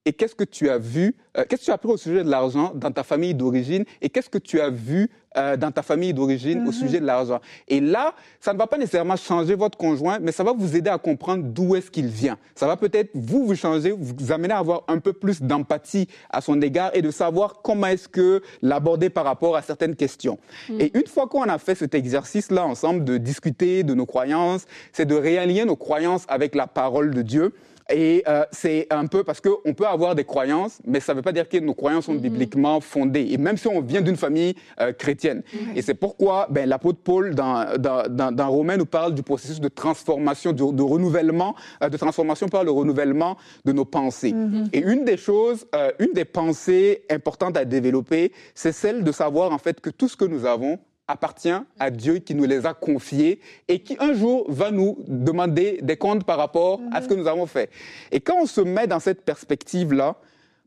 et 0.05 0.13
qu'est-ce 0.13 0.35
que 0.35 0.43
tu 0.43 0.69
as 0.69 0.77
vu, 0.77 1.15
euh, 1.37 1.43
qu'est-ce 1.47 1.61
que 1.61 1.65
tu 1.65 1.71
as 1.71 1.75
appris 1.75 1.89
au 1.89 1.97
sujet 1.97 2.23
de 2.23 2.29
l'argent 2.29 2.71
dans 2.73 2.91
ta 2.91 3.03
famille 3.03 3.33
d'origine 3.33 3.85
et 4.01 4.09
qu'est-ce 4.09 4.29
que 4.29 4.37
tu 4.37 4.59
as 4.59 4.69
vu 4.69 5.09
euh, 5.37 5.57
dans 5.57 5.71
ta 5.71 5.83
famille 5.83 6.13
d'origine 6.13 6.67
au 6.67 6.71
sujet 6.71 6.99
de 6.99 7.05
l'argent. 7.05 7.39
Et 7.67 7.79
là, 7.79 8.15
ça 8.39 8.51
ne 8.51 8.57
va 8.57 8.65
pas 8.65 8.77
nécessairement 8.77 9.15
changer 9.15 9.55
votre 9.55 9.77
conjoint, 9.77 10.17
mais 10.19 10.31
ça 10.31 10.43
va 10.43 10.53
vous 10.53 10.75
aider 10.75 10.89
à 10.89 10.97
comprendre 10.97 11.43
d'où 11.43 11.75
est-ce 11.75 11.91
qu'il 11.91 12.07
vient. 12.07 12.37
Ça 12.55 12.65
va 12.65 12.77
peut-être 12.77 13.11
vous 13.13 13.45
vous 13.45 13.55
changer, 13.55 13.91
vous 13.91 14.31
amener 14.31 14.53
à 14.53 14.57
avoir 14.57 14.83
un 14.87 14.97
peu 14.97 15.13
plus 15.13 15.41
d'empathie 15.41 16.07
à 16.31 16.41
son 16.41 16.59
égard 16.61 16.91
et 16.93 17.01
de 17.01 17.11
savoir 17.11 17.61
comment 17.61 17.87
est-ce 17.87 18.07
que 18.07 18.41
l'aborder 18.61 19.09
par 19.09 19.25
rapport 19.25 19.55
à 19.55 19.61
certaines 19.61 19.95
questions. 19.95 20.39
Et 20.79 20.97
une 20.97 21.07
fois 21.07 21.27
qu'on 21.27 21.43
a 21.43 21.57
fait 21.57 21.75
cet 21.75 21.93
exercice-là 21.93 22.65
ensemble 22.65 23.03
de 23.03 23.17
discuter 23.17 23.83
de 23.83 23.93
nos 23.93 24.05
croyances, 24.05 24.65
c'est 24.93 25.05
de 25.05 25.15
réaligner 25.15 25.65
nos 25.65 25.75
croyances 25.75 26.25
avec 26.27 26.55
la 26.55 26.67
parole 26.67 27.13
de 27.13 27.21
Dieu. 27.21 27.53
Et 27.89 28.23
euh, 28.27 28.43
c'est 28.51 28.87
un 28.91 29.07
peu 29.07 29.23
parce 29.23 29.41
qu'on 29.41 29.73
peut 29.73 29.87
avoir 29.87 30.15
des 30.15 30.23
croyances, 30.23 30.79
mais 30.85 30.99
ça 30.99 31.13
ne 31.13 31.17
veut 31.17 31.23
pas 31.23 31.31
dire 31.31 31.47
que 31.49 31.57
nos 31.57 31.73
croyances 31.73 32.05
sont 32.05 32.15
bibliquement 32.15 32.79
fondées. 32.81 33.27
Et 33.31 33.37
même 33.37 33.57
si 33.57 33.67
on 33.67 33.81
vient 33.81 34.01
d'une 34.01 34.15
famille 34.15 34.55
euh, 34.79 34.93
chrétienne. 34.93 35.41
Et 35.75 35.81
c'est 35.81 35.93
pourquoi 35.93 36.47
ben, 36.49 36.67
l'apôtre 36.69 36.99
Paul, 37.03 37.33
dans, 37.33 37.77
dans, 37.77 38.03
dans, 38.09 38.31
dans 38.31 38.49
Romains, 38.49 38.77
nous 38.77 38.85
parle 38.85 39.15
du 39.15 39.23
processus 39.23 39.59
de 39.59 39.67
transformation, 39.67 40.51
de, 40.51 40.71
de 40.71 40.83
renouvellement, 40.83 41.55
euh, 41.83 41.89
de 41.89 41.97
transformation 41.97 42.47
par 42.47 42.63
le 42.63 42.71
renouvellement 42.71 43.37
de 43.65 43.71
nos 43.71 43.85
pensées. 43.85 44.33
Et 44.73 44.79
une 44.79 45.05
des 45.05 45.17
choses, 45.17 45.65
euh, 45.75 45.91
une 45.99 46.13
des 46.13 46.25
pensées 46.25 47.03
importantes 47.09 47.57
à 47.57 47.65
développer, 47.65 48.31
c'est 48.53 48.71
celle 48.71 49.03
de 49.03 49.11
savoir 49.11 49.51
en 49.51 49.57
fait 49.57 49.81
que 49.81 49.89
tout 49.89 50.07
ce 50.07 50.15
que 50.15 50.25
nous 50.25 50.45
avons 50.45 50.79
appartient 51.09 51.49
à 51.79 51.89
Dieu 51.89 52.19
qui 52.19 52.35
nous 52.35 52.45
les 52.45 52.65
a 52.65 52.73
confiés 52.73 53.41
et 53.67 53.79
qui 53.79 53.97
un 53.99 54.13
jour 54.13 54.45
va 54.49 54.71
nous 54.71 54.97
demander 55.07 55.79
des 55.81 55.97
comptes 55.97 56.23
par 56.23 56.37
rapport 56.37 56.79
à 56.93 57.01
ce 57.01 57.07
que 57.07 57.15
nous 57.15 57.27
avons 57.27 57.47
fait. 57.47 57.69
Et 58.11 58.21
quand 58.21 58.35
on 58.39 58.45
se 58.45 58.61
met 58.61 58.87
dans 58.87 58.99
cette 58.99 59.25
perspective-là, 59.25 60.15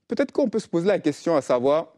peut-être 0.09 0.33
qu'on 0.33 0.49
peut 0.49 0.59
se 0.59 0.69
poser 0.69 0.89
la 0.89 0.99
question 0.99 1.37
à 1.37 1.43
savoir, 1.43 1.95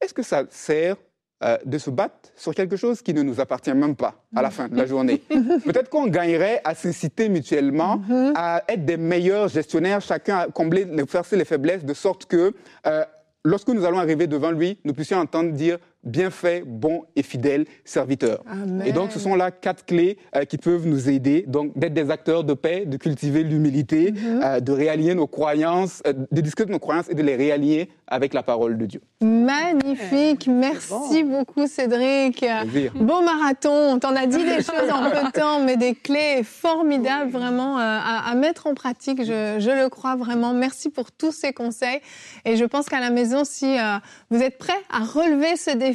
est-ce 0.00 0.12
que 0.12 0.24
ça 0.24 0.42
sert 0.50 0.96
euh, 1.44 1.56
de 1.64 1.78
se 1.78 1.90
battre 1.90 2.30
sur 2.36 2.52
quelque 2.54 2.76
chose 2.76 3.00
qui 3.00 3.14
ne 3.14 3.22
nous 3.22 3.40
appartient 3.40 3.72
même 3.72 3.94
pas 3.94 4.14
à 4.34 4.42
la 4.42 4.50
fin 4.50 4.68
de 4.68 4.76
la 4.76 4.86
journée? 4.86 5.22
Peut-être 5.64 5.88
qu'on 5.88 6.08
gagnerait 6.08 6.60
à 6.64 6.74
s'inciter 6.74 7.28
mutuellement, 7.28 8.02
à 8.34 8.64
être 8.68 8.84
des 8.84 8.96
meilleurs 8.96 9.48
gestionnaires, 9.48 10.00
chacun 10.00 10.38
à 10.38 10.46
combler, 10.48 10.84
les 10.84 11.06
forcer 11.06 11.36
les 11.36 11.44
faiblesses, 11.44 11.84
de 11.84 11.94
sorte 11.94 12.26
que 12.26 12.54
euh, 12.86 13.04
lorsque 13.44 13.68
nous 13.68 13.84
allons 13.84 13.98
arriver 13.98 14.26
devant 14.26 14.50
lui, 14.50 14.78
nous 14.84 14.94
puissions 14.94 15.18
entendre 15.18 15.52
dire 15.52 15.78
bien 16.04 16.30
fait, 16.30 16.62
bon 16.66 17.04
et 17.16 17.22
fidèle 17.22 17.64
serviteur. 17.84 18.42
Amen. 18.50 18.82
Et 18.86 18.92
donc, 18.92 19.12
ce 19.12 19.18
sont 19.18 19.34
là 19.34 19.50
quatre 19.50 19.84
clés 19.84 20.18
euh, 20.36 20.44
qui 20.44 20.58
peuvent 20.58 20.86
nous 20.86 21.08
aider, 21.08 21.44
donc 21.46 21.76
d'être 21.78 21.94
des 21.94 22.10
acteurs 22.10 22.44
de 22.44 22.54
paix, 22.54 22.84
de 22.86 22.96
cultiver 22.96 23.42
l'humilité, 23.42 24.12
euh, 24.24 24.60
de 24.60 24.72
réaligner 24.72 25.14
nos 25.14 25.26
croyances, 25.26 26.02
euh, 26.06 26.12
de 26.30 26.40
discuter 26.40 26.66
de 26.66 26.72
nos 26.72 26.78
croyances 26.78 27.08
et 27.08 27.14
de 27.14 27.22
les 27.22 27.36
réaligner 27.36 27.88
avec 28.06 28.34
la 28.34 28.42
parole 28.42 28.76
de 28.76 28.86
Dieu. 28.86 29.00
Magnifique, 29.22 30.46
merci 30.46 31.24
beaucoup 31.24 31.66
Cédric. 31.66 32.40
Plaisir. 32.40 32.92
Beau 32.94 33.22
marathon, 33.22 33.94
on 33.94 33.98
t'en 33.98 34.14
a 34.14 34.26
dit 34.26 34.44
des 34.44 34.56
choses 34.62 34.90
en 34.92 35.10
peu 35.10 35.26
de 35.26 35.32
temps, 35.32 35.60
mais 35.60 35.76
des 35.76 35.94
clés 35.94 36.42
formidables 36.44 37.30
vraiment 37.30 37.78
euh, 37.78 37.82
à, 37.82 38.30
à 38.30 38.34
mettre 38.34 38.66
en 38.66 38.74
pratique, 38.74 39.24
je, 39.24 39.56
je 39.58 39.70
le 39.70 39.88
crois 39.88 40.16
vraiment. 40.16 40.52
Merci 40.52 40.90
pour 40.90 41.10
tous 41.12 41.32
ces 41.32 41.52
conseils 41.52 42.00
et 42.44 42.56
je 42.56 42.64
pense 42.64 42.86
qu'à 42.88 43.00
la 43.00 43.10
maison, 43.10 43.44
si 43.44 43.78
euh, 43.78 43.96
vous 44.30 44.42
êtes 44.42 44.58
prêts 44.58 44.72
à 44.90 45.00
relever 45.00 45.56
ce 45.56 45.70
défi 45.70 45.93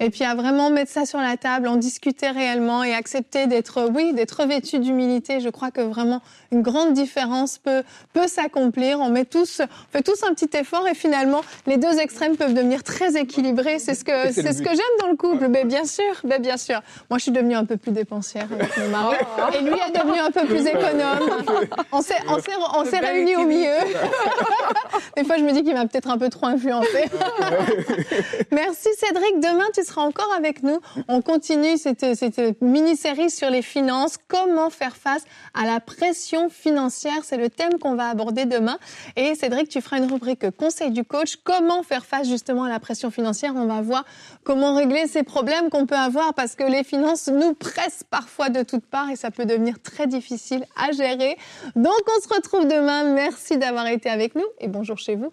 et 0.00 0.10
puis 0.10 0.24
à 0.24 0.34
vraiment 0.34 0.70
mettre 0.70 0.90
ça 0.90 1.06
sur 1.06 1.20
la 1.20 1.36
table, 1.36 1.68
en 1.68 1.76
discuter 1.76 2.28
réellement 2.28 2.84
et 2.84 2.94
accepter 2.94 3.46
d'être, 3.46 3.90
oui, 3.94 4.12
d'être 4.12 4.42
revêtu 4.42 4.78
d'humilité, 4.78 5.40
je 5.40 5.48
crois 5.48 5.70
que 5.70 5.80
vraiment 5.80 6.20
une 6.50 6.62
grande 6.62 6.92
différence 6.92 7.58
peut, 7.58 7.82
peut 8.12 8.26
s'accomplir. 8.26 9.00
On 9.00 9.10
met 9.10 9.24
tous, 9.24 9.60
on 9.60 9.92
fait 9.92 10.02
tous 10.02 10.22
un 10.22 10.34
petit 10.34 10.56
effort 10.56 10.86
et 10.86 10.94
finalement, 10.94 11.40
les 11.66 11.76
deux 11.76 11.98
extrêmes 11.98 12.36
peuvent 12.36 12.54
devenir 12.54 12.82
très 12.82 13.16
équilibrés. 13.16 13.78
C'est 13.78 13.94
ce 13.94 14.04
que, 14.04 14.32
c'est 14.32 14.52
ce 14.52 14.58
but. 14.58 14.64
que 14.64 14.70
j'aime 14.70 14.96
dans 15.00 15.08
le 15.08 15.16
couple. 15.16 15.48
Mais 15.48 15.64
bien 15.64 15.84
sûr, 15.84 16.12
mais 16.24 16.38
bien 16.38 16.56
sûr. 16.56 16.80
Moi, 17.10 17.18
je 17.18 17.22
suis 17.22 17.32
devenue 17.32 17.54
un 17.54 17.64
peu 17.64 17.76
plus 17.76 17.92
dépensière 17.92 18.48
avec 18.52 18.76
mon 18.76 18.88
mari. 18.88 19.16
Et 19.54 19.62
lui 19.62 19.72
est 19.74 19.98
devenu 19.98 20.18
un 20.18 20.30
peu 20.30 20.46
plus 20.46 20.66
économe. 20.66 21.44
On 21.92 22.00
s'est, 22.00 22.14
on 22.28 22.38
s'est, 22.38 22.52
on 22.74 22.84
s'est 22.84 22.98
réunis 22.98 23.36
au 23.36 23.44
milieu. 23.44 23.76
Des 25.16 25.24
fois, 25.24 25.36
je 25.36 25.42
me 25.42 25.52
dis 25.52 25.62
qu'il 25.62 25.74
m'a 25.74 25.86
peut-être 25.86 26.08
un 26.08 26.18
peu 26.18 26.28
trop 26.28 26.46
influencé. 26.46 27.04
Merci 28.50 28.88
Cédric. 28.96 29.31
Demain, 29.36 29.64
tu 29.74 29.82
seras 29.82 30.02
encore 30.02 30.32
avec 30.36 30.62
nous. 30.62 30.78
On 31.08 31.22
continue 31.22 31.76
cette, 31.78 32.14
cette 32.14 32.60
mini-série 32.60 33.30
sur 33.30 33.50
les 33.50 33.62
finances. 33.62 34.16
Comment 34.28 34.68
faire 34.68 34.96
face 34.96 35.24
à 35.54 35.64
la 35.64 35.80
pression 35.80 36.48
financière? 36.50 37.24
C'est 37.24 37.38
le 37.38 37.48
thème 37.48 37.78
qu'on 37.78 37.94
va 37.94 38.08
aborder 38.08 38.44
demain. 38.44 38.78
Et 39.16 39.34
Cédric, 39.34 39.68
tu 39.68 39.80
feras 39.80 39.98
une 39.98 40.10
rubrique 40.10 40.50
conseil 40.56 40.90
du 40.90 41.04
coach. 41.04 41.36
Comment 41.44 41.82
faire 41.82 42.04
face 42.04 42.28
justement 42.28 42.64
à 42.64 42.68
la 42.68 42.78
pression 42.78 43.10
financière? 43.10 43.54
On 43.56 43.66
va 43.66 43.80
voir 43.80 44.04
comment 44.44 44.74
régler 44.74 45.06
ces 45.06 45.22
problèmes 45.22 45.70
qu'on 45.70 45.86
peut 45.86 45.96
avoir 45.96 46.34
parce 46.34 46.54
que 46.54 46.64
les 46.64 46.84
finances 46.84 47.28
nous 47.28 47.54
pressent 47.54 48.04
parfois 48.08 48.48
de 48.50 48.62
toutes 48.62 48.86
parts 48.86 49.10
et 49.10 49.16
ça 49.16 49.30
peut 49.30 49.46
devenir 49.46 49.80
très 49.82 50.06
difficile 50.06 50.66
à 50.76 50.92
gérer. 50.92 51.36
Donc, 51.74 52.00
on 52.16 52.20
se 52.20 52.28
retrouve 52.34 52.66
demain. 52.66 53.04
Merci 53.04 53.56
d'avoir 53.56 53.86
été 53.86 54.10
avec 54.10 54.34
nous 54.34 54.46
et 54.60 54.68
bonjour 54.68 54.98
chez 54.98 55.16
vous. 55.16 55.32